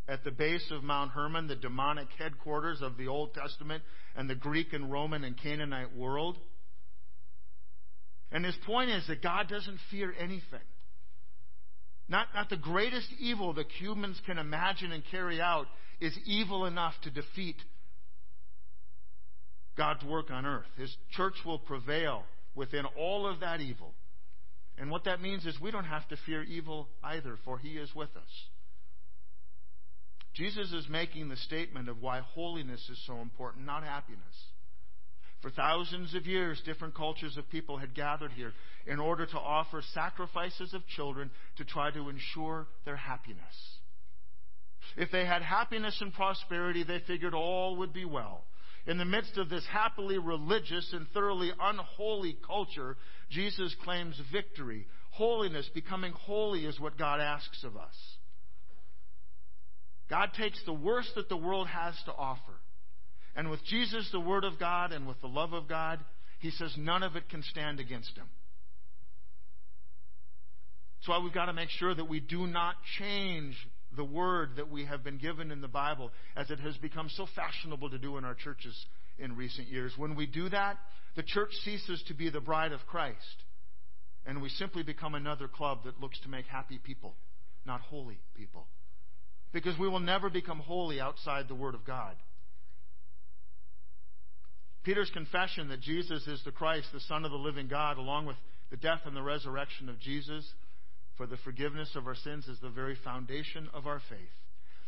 at 0.08 0.24
the 0.24 0.30
base 0.30 0.64
of 0.70 0.82
Mount 0.82 1.12
Hermon, 1.12 1.46
the 1.46 1.56
demonic 1.56 2.08
headquarters 2.18 2.82
of 2.82 2.96
the 2.96 3.08
Old 3.08 3.34
Testament 3.34 3.82
and 4.16 4.28
the 4.28 4.34
Greek 4.34 4.72
and 4.72 4.90
Roman 4.90 5.24
and 5.24 5.36
Canaanite 5.40 5.96
world. 5.96 6.38
And 8.32 8.44
his 8.44 8.56
point 8.66 8.90
is 8.90 9.06
that 9.06 9.22
God 9.22 9.48
doesn't 9.48 9.78
fear 9.90 10.12
anything. 10.18 10.60
Not, 12.08 12.26
not 12.34 12.50
the 12.50 12.56
greatest 12.56 13.08
evil 13.20 13.54
that 13.54 13.70
humans 13.70 14.20
can 14.26 14.38
imagine 14.38 14.92
and 14.92 15.02
carry 15.10 15.40
out 15.40 15.66
is 16.00 16.18
evil 16.26 16.66
enough 16.66 16.94
to 17.04 17.10
defeat 17.10 17.56
God's 19.76 20.04
work 20.04 20.30
on 20.30 20.44
earth. 20.44 20.66
His 20.76 20.94
church 21.12 21.34
will 21.46 21.58
prevail 21.58 22.24
within 22.54 22.84
all 22.98 23.26
of 23.26 23.40
that 23.40 23.60
evil. 23.60 23.94
And 24.78 24.90
what 24.90 25.04
that 25.04 25.22
means 25.22 25.46
is 25.46 25.60
we 25.60 25.70
don't 25.70 25.84
have 25.84 26.08
to 26.08 26.16
fear 26.26 26.42
evil 26.42 26.88
either, 27.02 27.38
for 27.44 27.58
He 27.58 27.70
is 27.70 27.94
with 27.94 28.10
us. 28.16 28.51
Jesus 30.34 30.72
is 30.72 30.88
making 30.88 31.28
the 31.28 31.36
statement 31.36 31.88
of 31.88 32.00
why 32.00 32.20
holiness 32.20 32.80
is 32.90 32.98
so 33.06 33.20
important, 33.20 33.66
not 33.66 33.84
happiness. 33.84 34.20
For 35.42 35.50
thousands 35.50 36.14
of 36.14 36.26
years, 36.26 36.62
different 36.64 36.94
cultures 36.94 37.36
of 37.36 37.50
people 37.50 37.76
had 37.76 37.94
gathered 37.94 38.30
here 38.32 38.52
in 38.86 39.00
order 39.00 39.26
to 39.26 39.38
offer 39.38 39.82
sacrifices 39.92 40.72
of 40.72 40.86
children 40.86 41.30
to 41.56 41.64
try 41.64 41.90
to 41.90 42.08
ensure 42.08 42.66
their 42.84 42.96
happiness. 42.96 43.40
If 44.96 45.10
they 45.10 45.26
had 45.26 45.42
happiness 45.42 45.98
and 46.00 46.12
prosperity, 46.12 46.84
they 46.84 47.00
figured 47.06 47.34
all 47.34 47.76
would 47.76 47.92
be 47.92 48.04
well. 48.04 48.44
In 48.86 48.98
the 48.98 49.04
midst 49.04 49.36
of 49.36 49.48
this 49.48 49.66
happily 49.70 50.18
religious 50.18 50.92
and 50.92 51.06
thoroughly 51.08 51.50
unholy 51.60 52.36
culture, 52.46 52.96
Jesus 53.30 53.74
claims 53.84 54.20
victory. 54.32 54.86
Holiness, 55.10 55.68
becoming 55.74 56.12
holy, 56.12 56.64
is 56.66 56.80
what 56.80 56.98
God 56.98 57.20
asks 57.20 57.64
of 57.64 57.76
us. 57.76 57.94
God 60.12 60.28
takes 60.36 60.60
the 60.66 60.74
worst 60.74 61.08
that 61.14 61.30
the 61.30 61.38
world 61.38 61.68
has 61.68 61.94
to 62.04 62.12
offer. 62.12 62.52
And 63.34 63.48
with 63.48 63.64
Jesus, 63.64 64.06
the 64.12 64.20
Word 64.20 64.44
of 64.44 64.58
God, 64.58 64.92
and 64.92 65.08
with 65.08 65.18
the 65.22 65.26
love 65.26 65.54
of 65.54 65.66
God, 65.66 66.00
He 66.38 66.50
says 66.50 66.74
none 66.76 67.02
of 67.02 67.16
it 67.16 67.30
can 67.30 67.42
stand 67.42 67.80
against 67.80 68.14
Him. 68.14 68.26
That's 70.98 71.08
why 71.08 71.24
we've 71.24 71.32
got 71.32 71.46
to 71.46 71.54
make 71.54 71.70
sure 71.70 71.94
that 71.94 72.10
we 72.10 72.20
do 72.20 72.46
not 72.46 72.74
change 72.98 73.56
the 73.96 74.04
word 74.04 74.50
that 74.56 74.70
we 74.70 74.84
have 74.84 75.02
been 75.02 75.16
given 75.16 75.50
in 75.50 75.62
the 75.62 75.68
Bible 75.68 76.10
as 76.36 76.50
it 76.50 76.60
has 76.60 76.76
become 76.76 77.08
so 77.08 77.26
fashionable 77.34 77.88
to 77.88 77.98
do 77.98 78.18
in 78.18 78.24
our 78.26 78.34
churches 78.34 78.76
in 79.18 79.34
recent 79.34 79.68
years. 79.68 79.94
When 79.96 80.14
we 80.14 80.26
do 80.26 80.50
that, 80.50 80.76
the 81.16 81.22
church 81.22 81.52
ceases 81.64 82.04
to 82.08 82.14
be 82.14 82.28
the 82.28 82.40
bride 82.40 82.72
of 82.72 82.80
Christ, 82.86 83.16
and 84.26 84.42
we 84.42 84.50
simply 84.50 84.82
become 84.82 85.14
another 85.14 85.48
club 85.48 85.84
that 85.86 86.00
looks 86.02 86.20
to 86.20 86.28
make 86.28 86.44
happy 86.44 86.78
people, 86.78 87.14
not 87.64 87.80
holy 87.80 88.20
people. 88.36 88.66
Because 89.52 89.78
we 89.78 89.88
will 89.88 90.00
never 90.00 90.30
become 90.30 90.58
holy 90.58 91.00
outside 91.00 91.48
the 91.48 91.54
Word 91.54 91.74
of 91.74 91.84
God. 91.84 92.14
Peter's 94.82 95.10
confession 95.10 95.68
that 95.68 95.80
Jesus 95.80 96.26
is 96.26 96.42
the 96.44 96.50
Christ, 96.50 96.88
the 96.92 97.00
Son 97.00 97.24
of 97.24 97.30
the 97.30 97.36
living 97.36 97.68
God, 97.68 97.98
along 97.98 98.26
with 98.26 98.36
the 98.70 98.76
death 98.76 99.00
and 99.04 99.14
the 99.14 99.22
resurrection 99.22 99.88
of 99.88 100.00
Jesus, 100.00 100.44
for 101.16 101.26
the 101.26 101.36
forgiveness 101.38 101.90
of 101.94 102.06
our 102.06 102.16
sins 102.16 102.48
is 102.48 102.58
the 102.60 102.70
very 102.70 102.96
foundation 103.04 103.68
of 103.74 103.86
our 103.86 104.00
faith. 104.08 104.18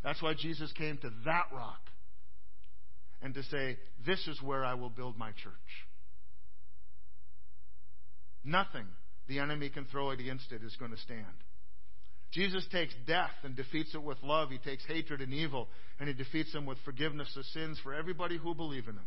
That's 0.02 0.22
why 0.22 0.34
Jesus 0.34 0.72
came 0.72 0.98
to 0.98 1.10
that 1.24 1.46
rock 1.52 1.80
and 3.22 3.34
to 3.34 3.42
say, 3.44 3.78
This 4.06 4.26
is 4.26 4.42
where 4.42 4.64
I 4.64 4.74
will 4.74 4.90
build 4.90 5.16
my 5.16 5.30
church. 5.30 5.52
Nothing 8.44 8.86
the 9.28 9.38
enemy 9.38 9.70
can 9.70 9.86
throw 9.86 10.10
against 10.10 10.52
it 10.52 10.62
is 10.62 10.76
going 10.76 10.90
to 10.90 10.98
stand. 10.98 11.24
Jesus 12.34 12.66
takes 12.72 12.92
death 13.06 13.30
and 13.44 13.54
defeats 13.54 13.94
it 13.94 14.02
with 14.02 14.18
love. 14.22 14.50
He 14.50 14.58
takes 14.58 14.84
hatred 14.86 15.20
and 15.20 15.32
evil 15.32 15.68
and 16.00 16.08
he 16.08 16.14
defeats 16.14 16.52
them 16.52 16.66
with 16.66 16.78
forgiveness 16.84 17.32
of 17.36 17.44
sins 17.46 17.78
for 17.82 17.94
everybody 17.94 18.36
who 18.36 18.56
believe 18.56 18.88
in 18.88 18.94
him. 18.94 19.06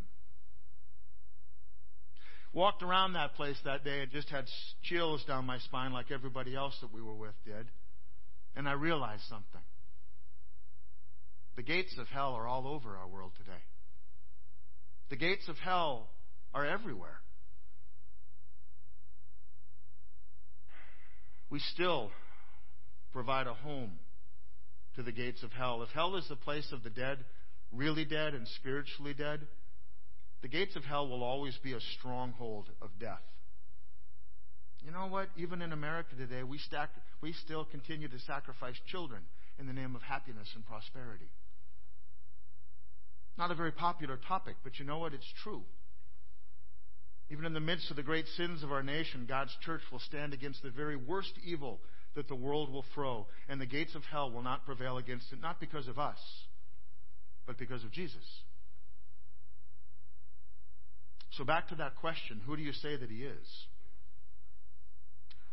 Walked 2.54 2.82
around 2.84 3.14
that 3.14 3.36
place 3.36 3.58
that 3.66 3.84
day 3.84 4.02
and 4.02 4.12
just 4.12 4.30
had 4.30 4.46
chills 4.82 5.24
down 5.26 5.46
my 5.46 5.58
spine 5.60 5.92
like 5.92 6.10
everybody 6.10 6.56
else 6.56 6.76
that 6.82 6.94
we 6.94 7.02
were 7.02 7.14
with 7.14 7.36
did. 7.46 7.68
And 8.56 8.68
I 8.68 8.72
realized 8.72 9.24
something. 9.30 9.62
The 11.58 11.64
gates 11.64 11.94
of 12.00 12.08
hell 12.08 12.34
are 12.34 12.48
all 12.48 12.66
over 12.66 12.96
our 12.96 13.08
world 13.08 13.34
today. 13.38 13.60
The 15.10 15.18
gates 15.18 15.50
of 15.50 15.58
hell 15.58 16.08
are 16.54 16.66
everywhere. 16.66 17.20
We 21.50 21.60
still 21.60 22.10
provide 23.12 23.48
a 23.48 23.54
home 23.54 23.92
to 24.96 25.04
the 25.04 25.12
gates 25.12 25.44
of 25.44 25.52
hell. 25.52 25.84
If 25.84 25.90
hell 25.90 26.16
is 26.16 26.28
the 26.28 26.36
place 26.36 26.72
of 26.72 26.84
the 26.84 26.90
dead, 26.90 27.20
really 27.72 28.06
dead 28.06 28.34
and 28.34 28.48
spiritually 28.60 29.14
dead, 29.14 29.42
the 30.42 30.48
gates 30.48 30.76
of 30.76 30.84
hell 30.84 31.08
will 31.08 31.24
always 31.24 31.58
be 31.64 31.74
a 31.74 31.80
stronghold 31.98 32.70
of 32.82 32.90
death. 33.00 33.22
You 34.84 34.92
know 34.92 35.08
what? 35.08 35.30
Even 35.38 35.62
in 35.62 35.74
America 35.74 36.16
today, 36.18 36.44
we, 36.44 36.58
stack, 36.60 36.90
we 37.22 37.34
still 37.34 37.66
continue 37.66 38.08
to 38.08 38.20
sacrifice 38.20 38.76
children 38.90 39.22
in 39.60 39.68
the 39.68 39.74
name 39.74 39.96
of 39.96 40.02
happiness 40.02 40.48
and 40.56 40.66
prosperity. 40.66 41.30
Not 43.38 43.52
a 43.52 43.56
very 43.56 43.72
popular 43.72 44.18
topic, 44.28 44.56
but 44.64 44.80
you 44.80 44.86
know 44.86 45.00
what? 45.00 45.14
It's 45.14 45.34
true. 45.44 45.64
Even 47.30 47.46
in 47.46 47.54
the 47.54 47.60
midst 47.60 47.90
of 47.90 47.98
the 47.98 48.04
great 48.04 48.26
sins 48.38 48.64
of 48.64 48.72
our 48.72 48.84
nation, 48.84 49.26
God's 49.28 49.56
church 49.66 49.82
will 49.92 50.00
stand 50.00 50.34
against 50.34 50.64
the 50.64 50.70
very 50.70 50.96
worst 50.96 51.34
evil 51.46 51.80
that 52.18 52.28
the 52.28 52.36
world 52.36 52.74
will 52.74 52.86
throw, 52.96 53.28
and 53.48 53.62
the 53.62 53.66
gates 53.66 53.94
of 53.94 54.04
hell 54.04 54.32
will 54.32 54.42
not 54.42 54.66
prevail 54.66 54.98
against 54.98 55.32
it, 55.32 55.40
not 55.40 55.60
because 55.60 55.88
of 55.88 56.00
us, 56.00 56.18
but 57.46 57.60
because 57.60 57.84
of 57.84 57.92
Jesus. 57.92 58.24
So, 61.34 61.46
back 61.46 61.70
to 61.70 61.76
that 61.76 61.96
question 61.96 62.42
who 62.46 62.58
do 62.58 62.64
you 62.64 62.74
say 62.74 62.98
that 62.98 63.10
he 63.12 63.18
is? 63.18 63.48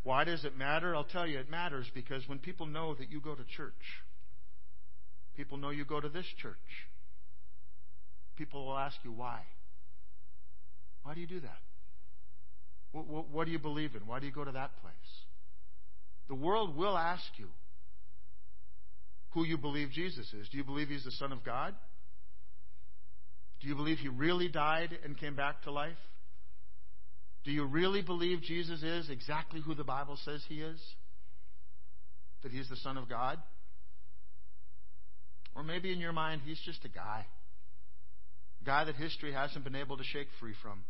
Why 0.01 0.23
does 0.23 0.43
it 0.43 0.57
matter? 0.57 0.95
I'll 0.95 1.03
tell 1.03 1.27
you, 1.27 1.37
it 1.37 1.51
matters 1.51 1.85
because 1.93 2.27
when 2.27 2.39
people 2.39 2.65
know 2.65 2.95
that 2.95 3.11
you 3.11 3.21
go 3.21 3.35
to 3.35 3.43
church, 3.55 3.73
people 5.37 5.59
know 5.59 5.69
you 5.69 5.85
go 5.85 6.01
to 6.01 6.09
this 6.09 6.25
church, 6.41 6.55
people 8.37 8.65
will 8.65 8.77
ask 8.77 8.97
you 9.03 9.11
why. 9.11 9.41
Why 11.03 11.13
do 11.13 11.21
you 11.21 11.27
do 11.27 11.41
that? 11.41 11.59
What, 12.91 13.05
what, 13.05 13.29
what 13.29 13.45
do 13.45 13.51
you 13.51 13.59
believe 13.59 13.93
in? 13.93 14.07
Why 14.07 14.19
do 14.19 14.25
you 14.25 14.31
go 14.31 14.43
to 14.43 14.51
that 14.53 14.71
place? 14.81 15.24
The 16.27 16.35
world 16.35 16.75
will 16.75 16.97
ask 16.97 17.23
you 17.37 17.47
who 19.31 19.45
you 19.45 19.57
believe 19.57 19.91
Jesus 19.91 20.31
is. 20.33 20.49
Do 20.49 20.57
you 20.57 20.63
believe 20.63 20.87
he's 20.87 21.03
the 21.03 21.11
Son 21.11 21.31
of 21.31 21.43
God? 21.43 21.75
Do 23.61 23.67
you 23.67 23.75
believe 23.75 23.97
he 23.99 24.07
really 24.07 24.47
died 24.47 24.97
and 25.03 25.17
came 25.17 25.35
back 25.35 25.63
to 25.63 25.71
life? 25.71 25.97
Do 27.43 27.51
you 27.51 27.65
really 27.65 28.01
believe 28.01 28.41
Jesus 28.41 28.81
is 28.81 29.09
exactly 29.09 29.61
who 29.61 29.75
the 29.75 29.83
Bible 29.83 30.17
says 30.23 30.43
he 30.49 30.61
is? 30.61 30.79
That 32.43 32.51
he's 32.51 32.69
the 32.69 32.75
Son 32.77 32.97
of 32.97 33.07
God? 33.07 33.37
Or 35.55 35.63
maybe 35.63 35.91
in 35.91 35.99
your 35.99 36.11
mind, 36.11 36.41
he's 36.43 36.59
just 36.65 36.83
a 36.85 36.89
guy. 36.89 37.25
A 38.61 38.65
guy 38.65 38.83
that 38.85 38.95
history 38.95 39.31
hasn't 39.31 39.63
been 39.63 39.75
able 39.75 39.97
to 39.97 40.03
shake 40.03 40.27
free 40.39 40.53
from. 40.61 40.83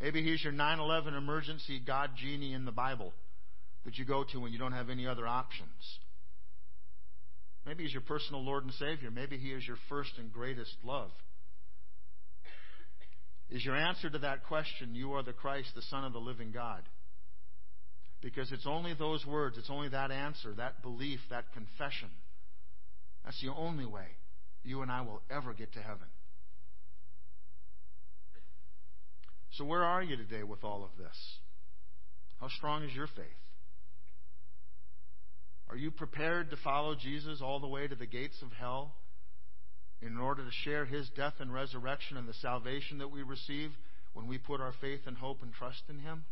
Maybe 0.00 0.22
he's 0.22 0.42
your 0.42 0.52
9 0.52 0.78
11 0.78 1.14
emergency 1.14 1.80
God 1.84 2.10
genie 2.16 2.54
in 2.54 2.64
the 2.64 2.72
Bible 2.72 3.12
that 3.88 3.96
you 3.96 4.04
go 4.04 4.22
to 4.22 4.38
when 4.38 4.52
you 4.52 4.58
don't 4.58 4.72
have 4.72 4.90
any 4.90 5.06
other 5.06 5.26
options. 5.26 5.98
Maybe 7.64 7.84
he's 7.84 7.92
your 7.94 8.02
personal 8.02 8.44
Lord 8.44 8.64
and 8.64 8.72
Savior. 8.74 9.10
Maybe 9.10 9.38
he 9.38 9.48
is 9.48 9.66
your 9.66 9.78
first 9.88 10.10
and 10.18 10.30
greatest 10.30 10.76
love. 10.84 11.08
Is 13.48 13.64
your 13.64 13.74
answer 13.74 14.10
to 14.10 14.18
that 14.18 14.44
question, 14.44 14.94
You 14.94 15.14
are 15.14 15.22
the 15.22 15.32
Christ, 15.32 15.70
the 15.74 15.80
Son 15.80 16.04
of 16.04 16.12
the 16.12 16.18
living 16.18 16.50
God? 16.52 16.82
Because 18.20 18.52
it's 18.52 18.66
only 18.66 18.92
those 18.92 19.24
words, 19.24 19.56
it's 19.56 19.70
only 19.70 19.88
that 19.88 20.10
answer, 20.10 20.52
that 20.58 20.82
belief, 20.82 21.20
that 21.30 21.50
confession. 21.54 22.10
That's 23.24 23.40
the 23.40 23.54
only 23.56 23.86
way 23.86 24.08
you 24.64 24.82
and 24.82 24.92
I 24.92 25.00
will 25.00 25.22
ever 25.30 25.54
get 25.54 25.72
to 25.72 25.80
heaven. 25.80 26.08
So, 29.52 29.64
where 29.64 29.82
are 29.82 30.02
you 30.02 30.18
today 30.18 30.42
with 30.42 30.62
all 30.62 30.84
of 30.84 30.90
this? 31.02 31.16
How 32.38 32.48
strong 32.48 32.82
is 32.84 32.92
your 32.94 33.06
faith? 33.06 33.24
Are 35.70 35.76
you 35.76 35.90
prepared 35.90 36.50
to 36.50 36.56
follow 36.56 36.94
Jesus 36.94 37.40
all 37.42 37.60
the 37.60 37.68
way 37.68 37.86
to 37.86 37.94
the 37.94 38.06
gates 38.06 38.40
of 38.42 38.52
hell 38.52 38.94
in 40.00 40.16
order 40.16 40.44
to 40.44 40.50
share 40.64 40.86
his 40.86 41.08
death 41.10 41.34
and 41.40 41.52
resurrection 41.52 42.16
and 42.16 42.26
the 42.26 42.34
salvation 42.34 42.98
that 42.98 43.10
we 43.10 43.22
receive 43.22 43.70
when 44.14 44.26
we 44.26 44.38
put 44.38 44.60
our 44.60 44.72
faith 44.80 45.00
and 45.06 45.16
hope 45.16 45.42
and 45.42 45.52
trust 45.52 45.82
in 45.88 45.98
him? 45.98 46.24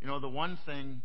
You 0.00 0.08
know, 0.08 0.20
the 0.20 0.28
one 0.28 0.58
thing 0.66 1.00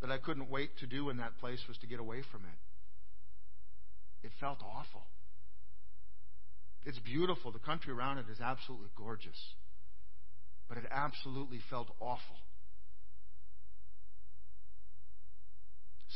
that 0.00 0.10
I 0.10 0.18
couldn't 0.18 0.50
wait 0.50 0.70
to 0.78 0.86
do 0.86 1.10
in 1.10 1.18
that 1.18 1.38
place 1.38 1.60
was 1.68 1.76
to 1.78 1.86
get 1.86 2.00
away 2.00 2.22
from 2.32 2.42
it. 2.44 4.26
It 4.26 4.32
felt 4.40 4.60
awful. 4.62 5.02
It's 6.84 6.98
beautiful. 6.98 7.52
The 7.52 7.58
country 7.58 7.92
around 7.92 8.18
it 8.18 8.26
is 8.30 8.40
absolutely 8.40 8.88
gorgeous. 8.96 9.38
But 10.68 10.78
it 10.78 10.84
absolutely 10.90 11.60
felt 11.70 11.88
awful. 12.00 12.36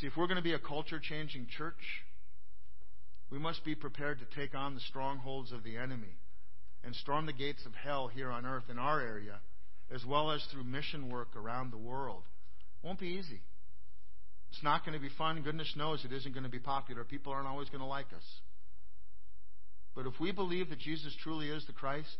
See, 0.00 0.06
if 0.06 0.16
we're 0.16 0.26
going 0.26 0.36
to 0.36 0.42
be 0.42 0.52
a 0.52 0.58
culture 0.58 1.00
changing 1.00 1.46
church, 1.56 2.04
we 3.30 3.38
must 3.38 3.64
be 3.64 3.74
prepared 3.74 4.18
to 4.18 4.38
take 4.38 4.54
on 4.54 4.74
the 4.74 4.80
strongholds 4.80 5.52
of 5.52 5.64
the 5.64 5.76
enemy 5.76 6.16
and 6.84 6.94
storm 6.94 7.26
the 7.26 7.32
gates 7.32 7.64
of 7.64 7.72
hell 7.74 8.08
here 8.08 8.30
on 8.30 8.44
earth 8.44 8.64
in 8.70 8.78
our 8.78 9.00
area, 9.00 9.40
as 9.92 10.04
well 10.04 10.30
as 10.30 10.44
through 10.52 10.64
mission 10.64 11.10
work 11.10 11.34
around 11.34 11.72
the 11.72 11.78
world. 11.78 12.22
It 12.82 12.86
won't 12.86 13.00
be 13.00 13.08
easy. 13.08 13.40
It's 14.50 14.62
not 14.62 14.84
going 14.84 14.94
to 14.94 15.02
be 15.02 15.10
fun. 15.16 15.42
Goodness 15.42 15.72
knows 15.76 16.04
it 16.04 16.12
isn't 16.12 16.32
going 16.32 16.44
to 16.44 16.50
be 16.50 16.58
popular. 16.58 17.02
People 17.02 17.32
aren't 17.32 17.48
always 17.48 17.68
going 17.70 17.80
to 17.80 17.86
like 17.86 18.12
us. 18.14 18.24
But 19.94 20.06
if 20.06 20.20
we 20.20 20.30
believe 20.30 20.68
that 20.68 20.78
Jesus 20.78 21.16
truly 21.22 21.48
is 21.48 21.66
the 21.66 21.72
Christ, 21.72 22.16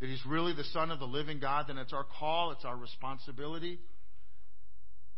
that 0.00 0.08
He's 0.08 0.24
really 0.24 0.54
the 0.54 0.64
Son 0.64 0.92
of 0.92 1.00
the 1.00 1.04
living 1.04 1.40
God, 1.40 1.66
then 1.68 1.78
it's 1.78 1.92
our 1.92 2.06
call, 2.18 2.52
it's 2.52 2.64
our 2.64 2.76
responsibility 2.76 3.80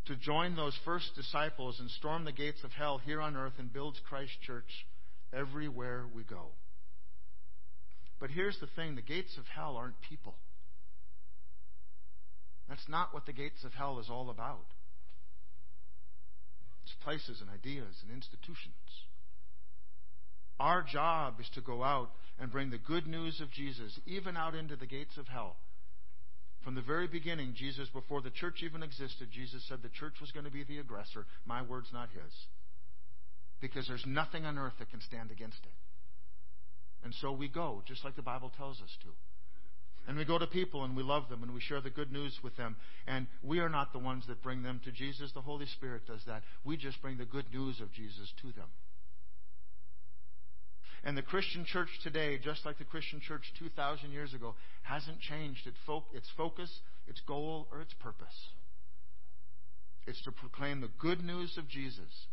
to 0.06 0.16
join 0.16 0.56
those 0.56 0.76
first 0.84 1.14
disciples 1.14 1.78
and 1.78 1.90
storm 1.90 2.24
the 2.24 2.32
gates 2.32 2.64
of 2.64 2.72
hell 2.72 2.98
here 2.98 3.20
on 3.20 3.36
earth 3.36 3.54
and 3.58 3.72
build 3.72 3.98
Christ 4.08 4.32
Church 4.44 4.86
everywhere 5.32 6.04
we 6.14 6.24
go. 6.24 6.46
But 8.18 8.30
here's 8.30 8.58
the 8.60 8.68
thing 8.76 8.94
the 8.94 9.02
gates 9.02 9.36
of 9.38 9.44
hell 9.46 9.76
aren't 9.76 10.00
people. 10.00 10.34
That's 12.68 12.88
not 12.88 13.12
what 13.12 13.26
the 13.26 13.32
gates 13.32 13.64
of 13.64 13.72
hell 13.72 13.98
is 13.98 14.08
all 14.08 14.30
about. 14.30 14.64
It's 16.84 16.94
places 17.04 17.40
and 17.40 17.50
ideas 17.50 17.94
and 18.02 18.12
institutions. 18.14 18.74
Our 20.58 20.82
job 20.82 21.40
is 21.40 21.48
to 21.54 21.60
go 21.60 21.82
out 21.82 22.10
and 22.40 22.50
bring 22.50 22.70
the 22.70 22.78
good 22.78 23.06
news 23.06 23.40
of 23.40 23.50
Jesus, 23.50 23.98
even 24.06 24.36
out 24.36 24.54
into 24.54 24.76
the 24.76 24.86
gates 24.86 25.16
of 25.16 25.28
hell. 25.28 25.56
From 26.64 26.75
the 26.75 26.81
very 26.81 27.09
beginning, 27.09 27.55
Jesus, 27.57 27.88
before 27.88 28.20
the 28.20 28.31
church 28.31 28.62
even 28.62 28.83
existed, 28.83 29.29
Jesus 29.33 29.64
said 29.68 29.79
the 29.83 29.88
church 29.88 30.14
was 30.20 30.31
going 30.31 30.44
to 30.44 30.51
be 30.51 30.62
the 30.62 30.79
aggressor. 30.79 31.27
My 31.44 31.62
word's 31.62 31.92
not 31.92 32.09
his. 32.11 32.33
Because 33.61 33.87
there's 33.88 34.07
nothing 34.07 34.44
on 34.44 34.59
earth 34.59 34.75
that 34.79 34.90
can 34.90 35.01
stand 35.01 35.31
against 35.31 35.59
it. 35.64 35.72
And 37.05 37.12
so 37.20 37.33
we 37.33 37.48
go, 37.48 37.83
just 37.87 38.05
like 38.05 38.14
the 38.14 38.22
Bible 38.22 38.53
tells 38.57 38.81
us 38.81 38.96
to. 39.03 39.09
And 40.07 40.16
we 40.16 40.25
go 40.25 40.38
to 40.38 40.46
people 40.46 40.85
and 40.85 40.96
we 40.96 41.03
love 41.03 41.29
them 41.29 41.42
and 41.42 41.55
we 41.55 41.61
share 41.61 41.81
the 41.81 41.90
good 41.90 42.12
news 42.12 42.37
with 42.42 42.57
them. 42.57 42.77
And 43.07 43.27
we 43.42 43.61
are 43.61 43.68
not 43.68 43.92
the 43.92 43.98
ones 43.98 44.25
that 44.29 44.42
bring 44.42 44.62
them 44.62 44.81
to 44.85 44.92
Jesus. 44.92 45.31
The 45.33 45.40
Holy 45.40 45.66
Spirit 45.66 46.07
does 46.07 46.22
that. 46.27 46.42
We 46.64 46.77
just 46.77 47.01
bring 47.03 47.18
the 47.18 47.25
good 47.25 47.46
news 47.53 47.81
of 47.81 47.92
Jesus 47.92 48.33
to 48.42 48.53
them. 48.53 48.68
And 51.04 51.16
the 51.16 51.22
Christian 51.22 51.64
church 51.64 51.88
today, 52.04 52.38
just 52.38 52.64
like 52.64 52.78
the 52.78 52.84
Christian 52.84 53.20
church 53.20 53.52
2,000 53.58 54.12
years 54.12 54.34
ago, 54.34 54.54
hasn't 54.82 55.20
changed 55.20 55.66
its, 55.66 55.76
focus, 56.36 56.70
its 57.08 57.20
goal, 57.26 57.66
or 57.72 57.80
its 57.80 57.92
purpose. 57.94 58.50
It's 60.06 60.22
to 60.22 60.32
proclaim 60.32 60.80
the 60.80 60.90
good 60.98 61.24
news 61.24 61.56
of 61.58 61.68
Jesus 61.68 62.26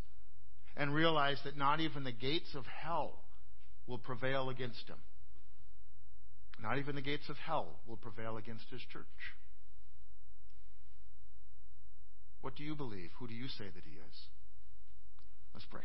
and 0.77 0.93
realize 0.93 1.39
that 1.43 1.57
not 1.57 1.79
even 1.79 2.03
the 2.03 2.11
gates 2.11 2.53
of 2.55 2.65
hell 2.65 3.19
will 3.87 3.97
prevail 3.97 4.49
against 4.49 4.87
him. 4.87 4.97
Not 6.61 6.77
even 6.77 6.95
the 6.95 7.01
gates 7.01 7.29
of 7.29 7.37
hell 7.37 7.79
will 7.87 7.97
prevail 7.97 8.37
against 8.37 8.65
his 8.69 8.81
church. 8.91 9.05
What 12.41 12.55
do 12.55 12.63
you 12.63 12.75
believe? 12.75 13.09
Who 13.19 13.27
do 13.27 13.33
you 13.33 13.47
say 13.47 13.65
that 13.65 13.83
he 13.83 13.91
is? 13.91 14.15
Let's 15.53 15.65
pray. 15.65 15.81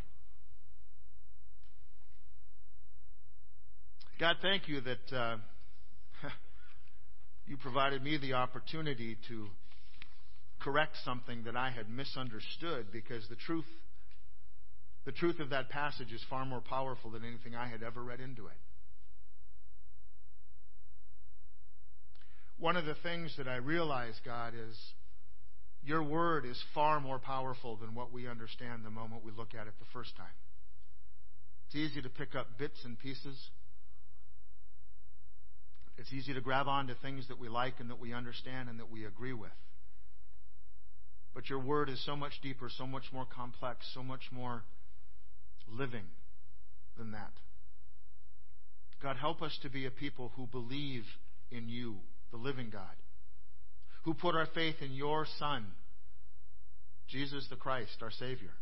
God, 4.21 4.37
thank 4.43 4.69
you 4.69 4.81
that 4.81 5.13
uh, 5.17 5.37
you 7.47 7.57
provided 7.57 8.01
me 8.01 8.17
the 8.17 8.35
opportunity 8.35 9.19
to 9.27 9.49
correct 10.61 10.93
something 11.05 11.43
that 11.45 11.57
I 11.57 11.71
had 11.71 11.91
misunderstood 11.91 12.87
because 12.93 13.27
the 13.29 13.35
truth 13.35 13.65
the 15.05 15.13
truth 15.13 15.41
of 15.41 15.51
that 15.51 15.69
passage 15.69 16.13
is 16.13 16.23
far 16.31 16.47
more 16.47 16.63
powerful 16.63 17.11
than 17.11 17.25
anything 17.25 17.55
I 17.55 17.67
had 17.67 17.83
ever 17.83 18.03
read 18.03 18.21
into 18.21 18.47
it. 18.47 18.57
One 22.59 22.77
of 22.77 22.87
the 22.87 22.95
things 23.03 23.35
that 23.37 23.47
I 23.47 23.57
realize, 23.57 24.15
God, 24.25 24.55
is 24.55 24.75
your 25.85 26.03
word 26.03 26.47
is 26.47 26.59
far 26.73 27.01
more 27.01 27.19
powerful 27.19 27.77
than 27.77 27.95
what 27.95 28.13
we 28.13 28.27
understand 28.27 28.83
the 28.85 28.91
moment 28.91 29.25
we 29.25 29.33
look 29.37 29.55
at 29.55 29.67
it 29.67 29.75
the 29.79 29.87
first 29.93 30.17
time. 30.17 30.27
It's 31.67 31.77
easy 31.77 32.01
to 32.01 32.09
pick 32.09 32.35
up 32.35 32.57
bits 32.57 32.79
and 32.85 32.99
pieces. 32.99 33.37
It's 35.97 36.13
easy 36.13 36.35
to 36.35 36.41
grab 36.41 36.67
onto 36.67 36.95
things 37.03 37.29
that 37.29 37.39
we 37.39 37.49
like 37.49 37.75
and 37.79 37.91
that 37.91 38.01
we 38.01 38.13
understand 38.13 38.69
and 38.69 38.81
that 38.81 38.91
we 38.91 39.05
agree 39.05 39.33
with. 39.33 39.53
But 41.35 41.49
your 41.49 41.59
word 41.59 41.89
is 41.89 42.05
so 42.05 42.17
much 42.17 42.33
deeper, 42.43 42.69
so 42.69 42.87
much 42.87 43.05
more 43.13 43.27
complex, 43.27 43.87
so 43.93 44.03
much 44.03 44.23
more 44.31 44.63
living 45.69 46.05
than 46.97 47.13
that. 47.13 47.33
God, 49.03 49.17
help 49.17 49.43
us 49.43 49.57
to 49.63 49.69
be 49.69 49.87
a 49.87 49.91
people 49.91 50.33
who 50.37 50.47
believe 50.47 51.05
in 51.51 51.69
you, 51.69 51.97
the 52.31 52.37
living 52.37 52.71
God, 52.71 52.97
who 54.05 54.15
put 54.15 54.35
our 54.35 54.47
faith 54.55 54.77
in 54.81 54.93
your 54.93 55.27
Son, 55.39 55.67
Jesus 57.09 57.47
the 57.51 57.57
Christ, 57.57 57.97
our 58.01 58.11
Savior. 58.11 58.53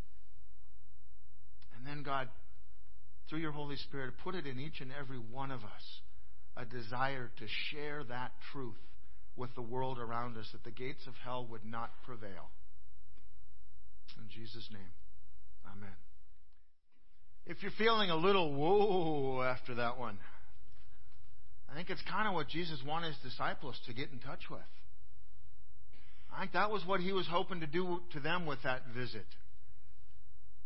And 1.77 1.87
then, 1.87 2.03
God, 2.03 2.29
through 3.29 3.41
your 3.41 3.53
Holy 3.53 3.77
Spirit, 3.77 4.15
put 4.25 4.35
it 4.35 4.47
in 4.47 4.59
each 4.59 4.81
and 4.81 4.91
every 4.99 5.19
one 5.19 5.51
of 5.51 5.61
us 5.61 6.01
a 6.57 6.65
desire 6.65 7.31
to 7.39 7.47
share 7.71 8.05
that 8.05 8.33
truth 8.53 8.75
with 9.37 9.55
the 9.55 9.63
world 9.63 9.99
around 9.99 10.37
us, 10.37 10.49
that 10.53 10.65
the 10.65 10.71
gates 10.71 11.07
of 11.07 11.15
hell 11.25 11.47
would 11.51 11.65
not 11.65 11.91
prevail. 12.05 12.51
In 14.19 14.29
Jesus' 14.29 14.69
name, 14.71 14.93
amen. 15.67 15.97
If 17.47 17.63
you're 17.63 17.73
feeling 17.79 18.11
a 18.11 18.17
little 18.17 18.53
whoa 18.53 19.43
after 19.43 19.77
that 19.77 19.99
one, 19.99 20.19
I 21.71 21.75
think 21.75 21.89
it's 21.89 22.03
kind 22.03 22.29
of 22.29 22.35
what 22.35 22.49
Jesus 22.49 22.79
wanted 22.87 23.15
his 23.15 23.33
disciples 23.33 23.81
to 23.87 23.95
get 23.95 24.11
in 24.13 24.19
touch 24.19 24.51
with. 24.51 24.61
I 26.35 26.41
think 26.41 26.53
that 26.53 26.71
was 26.71 26.85
what 26.85 27.01
he 27.01 27.13
was 27.13 27.27
hoping 27.27 27.61
to 27.61 27.67
do 27.67 28.01
to 28.13 28.21
them 28.21 28.47
with 28.47 28.63
that 28.63 28.83
visit. 28.95 29.27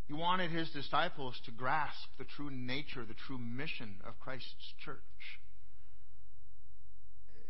He 0.07 0.13
wanted 0.13 0.51
his 0.51 0.69
disciples 0.71 1.39
to 1.45 1.51
grasp 1.51 2.07
the 2.17 2.25
true 2.35 2.49
nature, 2.49 3.05
the 3.05 3.15
true 3.27 3.37
mission 3.37 3.95
of 4.05 4.19
Christ's 4.19 4.73
church 4.83 4.97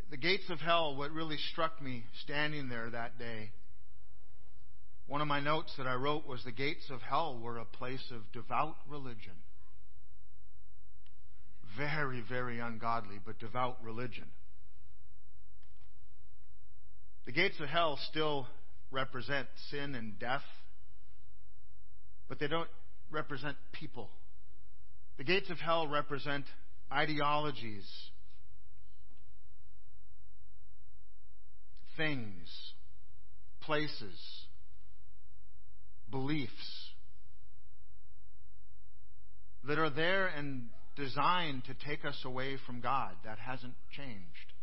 the 0.10 0.18
gates 0.18 0.50
of 0.50 0.60
hell, 0.60 0.96
what 0.96 1.12
really 1.12 1.38
struck 1.52 1.82
me 1.82 2.04
standing 2.24 2.70
there 2.70 2.90
that 2.90 3.20
day, 3.20 3.52
one 5.08 5.22
of 5.22 5.28
my 5.28 5.40
notes 5.40 5.74
that 5.78 5.88
I 5.88 5.96
wrote 5.96 6.26
was 6.28 6.44
the 6.44 6.52
gates 6.52 6.90
of 6.90 7.02
hell 7.02 7.40
were 7.42 7.58
a 7.58 7.66
place 7.66 8.04
of 8.12 8.32
devout 8.32 8.76
religion. 8.90 9.34
Very, 11.78 12.24
very 12.28 12.60
ungodly, 12.60 13.20
but 13.26 13.40
devout 13.40 13.78
religion. 13.84 14.26
The 17.26 17.32
gates 17.32 17.60
of 17.60 17.68
hell 17.68 18.00
still 18.10 18.48
represent 18.92 19.48
sin 19.70 19.96
and 19.96 20.18
death, 20.18 20.44
but 22.30 22.40
they 22.40 22.48
don't 22.48 22.70
represent 23.12 23.58
people. 23.74 24.10
The 25.18 25.24
gates 25.26 25.50
of 25.50 25.58
hell 25.58 25.88
represent 25.88 26.46
ideologies 26.92 27.86
things, 31.98 32.48
places, 33.62 34.18
beliefs 36.10 36.52
that 39.68 39.78
are 39.78 39.90
there 39.90 40.28
and 40.28 40.70
designed 40.96 41.64
to 41.66 41.74
take 41.86 42.06
us 42.06 42.20
away 42.24 42.58
from 42.66 42.80
God. 42.80 43.12
That 43.26 43.38
hasn't 43.40 43.76
changed. 43.92 44.54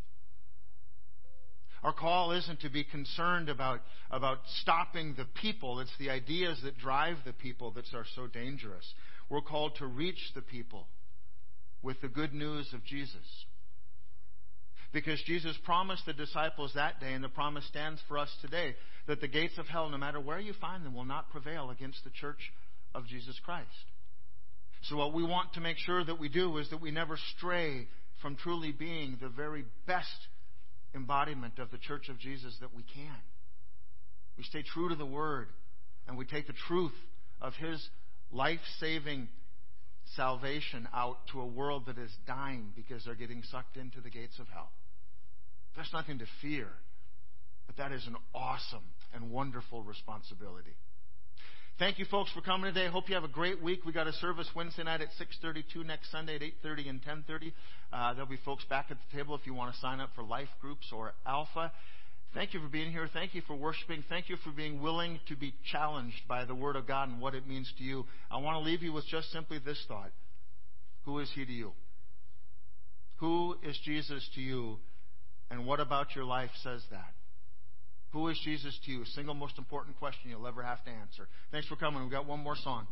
Our 1.83 1.93
call 1.93 2.31
isn't 2.31 2.61
to 2.61 2.69
be 2.69 2.83
concerned 2.83 3.47
about, 3.47 3.81
about 4.09 4.39
stopping 4.61 5.13
the 5.15 5.27
people. 5.39 5.79
It's 5.79 5.95
the 5.99 6.09
ideas 6.09 6.59
that 6.63 6.79
drive 6.79 7.17
the 7.25 7.33
people 7.33 7.71
that 7.71 7.85
are 7.93 8.05
so 8.15 8.25
dangerous. 8.25 8.85
We're 9.29 9.41
called 9.41 9.75
to 9.77 9.85
reach 9.85 10.31
the 10.33 10.41
people 10.41 10.87
with 11.83 12.01
the 12.01 12.07
good 12.07 12.33
news 12.33 12.67
of 12.73 12.83
Jesus. 12.85 13.45
Because 14.95 15.21
Jesus 15.23 15.57
promised 15.65 16.05
the 16.05 16.13
disciples 16.13 16.71
that 16.75 17.01
day, 17.01 17.11
and 17.11 17.21
the 17.21 17.27
promise 17.27 17.67
stands 17.67 17.99
for 18.07 18.17
us 18.17 18.29
today, 18.41 18.75
that 19.07 19.19
the 19.19 19.27
gates 19.27 19.57
of 19.57 19.67
hell, 19.67 19.89
no 19.89 19.97
matter 19.97 20.21
where 20.21 20.39
you 20.39 20.53
find 20.61 20.85
them, 20.85 20.95
will 20.95 21.03
not 21.03 21.29
prevail 21.31 21.69
against 21.69 22.01
the 22.05 22.11
church 22.11 22.39
of 22.95 23.05
Jesus 23.05 23.37
Christ. 23.43 23.67
So, 24.83 24.95
what 24.95 25.13
we 25.13 25.21
want 25.21 25.51
to 25.55 25.59
make 25.59 25.79
sure 25.79 26.01
that 26.05 26.17
we 26.17 26.29
do 26.29 26.57
is 26.59 26.69
that 26.69 26.79
we 26.79 26.91
never 26.91 27.19
stray 27.35 27.89
from 28.21 28.37
truly 28.37 28.71
being 28.71 29.17
the 29.19 29.27
very 29.27 29.65
best 29.85 30.07
embodiment 30.95 31.59
of 31.59 31.71
the 31.71 31.77
church 31.77 32.07
of 32.07 32.17
Jesus 32.17 32.55
that 32.61 32.73
we 32.73 32.83
can. 32.83 33.17
We 34.37 34.45
stay 34.45 34.63
true 34.63 34.87
to 34.87 34.95
the 34.95 35.05
Word, 35.05 35.49
and 36.07 36.17
we 36.17 36.23
take 36.23 36.47
the 36.47 36.53
truth 36.69 36.95
of 37.41 37.51
His 37.55 37.85
life 38.31 38.61
saving 38.79 39.27
salvation 40.15 40.87
out 40.93 41.17
to 41.33 41.41
a 41.41 41.45
world 41.45 41.87
that 41.87 41.97
is 41.97 42.11
dying 42.25 42.71
because 42.77 43.03
they're 43.03 43.13
getting 43.13 43.43
sucked 43.51 43.75
into 43.75 43.99
the 43.99 44.09
gates 44.09 44.39
of 44.39 44.47
hell. 44.47 44.69
That's 45.75 45.91
nothing 45.93 46.19
to 46.19 46.25
fear, 46.41 46.67
but 47.67 47.77
that 47.77 47.91
is 47.91 48.05
an 48.07 48.15
awesome 48.33 48.83
and 49.13 49.31
wonderful 49.31 49.83
responsibility. 49.83 50.75
Thank 51.77 51.99
you, 51.99 52.05
folks, 52.05 52.31
for 52.31 52.39
coming 52.39 52.73
today. 52.73 52.87
Hope 52.87 53.09
you 53.09 53.15
have 53.15 53.25
a 53.25 53.29
great 53.29 53.61
week. 53.61 53.83
We 53.85 53.91
got 53.91 54.07
a 54.07 54.13
service 54.13 54.47
Wednesday 54.55 54.83
night 54.83 55.01
at 55.01 55.09
6:32, 55.19 55.83
next 55.83 56.09
Sunday 56.09 56.35
at 56.35 56.41
8:30 56.41 56.87
and 56.87 57.03
10:30. 57.03 57.51
Uh, 57.91 58.13
there'll 58.13 58.29
be 58.29 58.37
folks 58.37 58.63
back 58.65 58.91
at 58.91 58.97
the 58.97 59.17
table 59.17 59.35
if 59.35 59.45
you 59.45 59.53
want 59.53 59.73
to 59.73 59.79
sign 59.81 59.99
up 59.99 60.15
for 60.15 60.23
life 60.23 60.47
groups 60.61 60.89
or 60.93 61.13
Alpha. 61.25 61.73
Thank 62.33 62.53
you 62.53 62.61
for 62.61 62.69
being 62.69 62.91
here. 62.91 63.09
Thank 63.11 63.33
you 63.33 63.41
for 63.41 63.55
worshiping. 63.55 64.05
Thank 64.07 64.29
you 64.29 64.37
for 64.37 64.51
being 64.51 64.81
willing 64.81 65.19
to 65.27 65.35
be 65.35 65.53
challenged 65.69 66.25
by 66.29 66.45
the 66.45 66.55
Word 66.55 66.77
of 66.77 66.87
God 66.87 67.09
and 67.09 67.19
what 67.19 67.35
it 67.35 67.45
means 67.45 67.71
to 67.77 67.83
you. 67.83 68.05
I 68.31 68.37
want 68.37 68.55
to 68.55 68.59
leave 68.59 68.81
you 68.81 68.93
with 68.93 69.05
just 69.07 69.29
simply 69.31 69.59
this 69.59 69.83
thought 69.87 70.11
Who 71.03 71.19
is 71.19 71.29
He 71.35 71.45
to 71.45 71.51
you? 71.51 71.73
Who 73.17 73.57
is 73.63 73.77
Jesus 73.83 74.25
to 74.35 74.41
you? 74.41 74.79
And 75.49 75.65
what 75.65 75.79
about 75.79 76.15
your 76.15 76.25
life 76.25 76.49
says 76.63 76.81
that? 76.91 77.13
Who 78.11 78.29
is 78.29 78.39
Jesus 78.43 78.77
to 78.85 78.91
you? 78.91 79.05
Single 79.05 79.33
most 79.33 79.57
important 79.57 79.97
question 79.97 80.29
you'll 80.29 80.47
ever 80.47 80.63
have 80.63 80.83
to 80.85 80.89
answer. 80.89 81.27
Thanks 81.51 81.67
for 81.67 81.75
coming. 81.75 82.01
We've 82.01 82.11
got 82.11 82.25
one 82.25 82.39
more 82.39 82.55
song. 82.55 82.87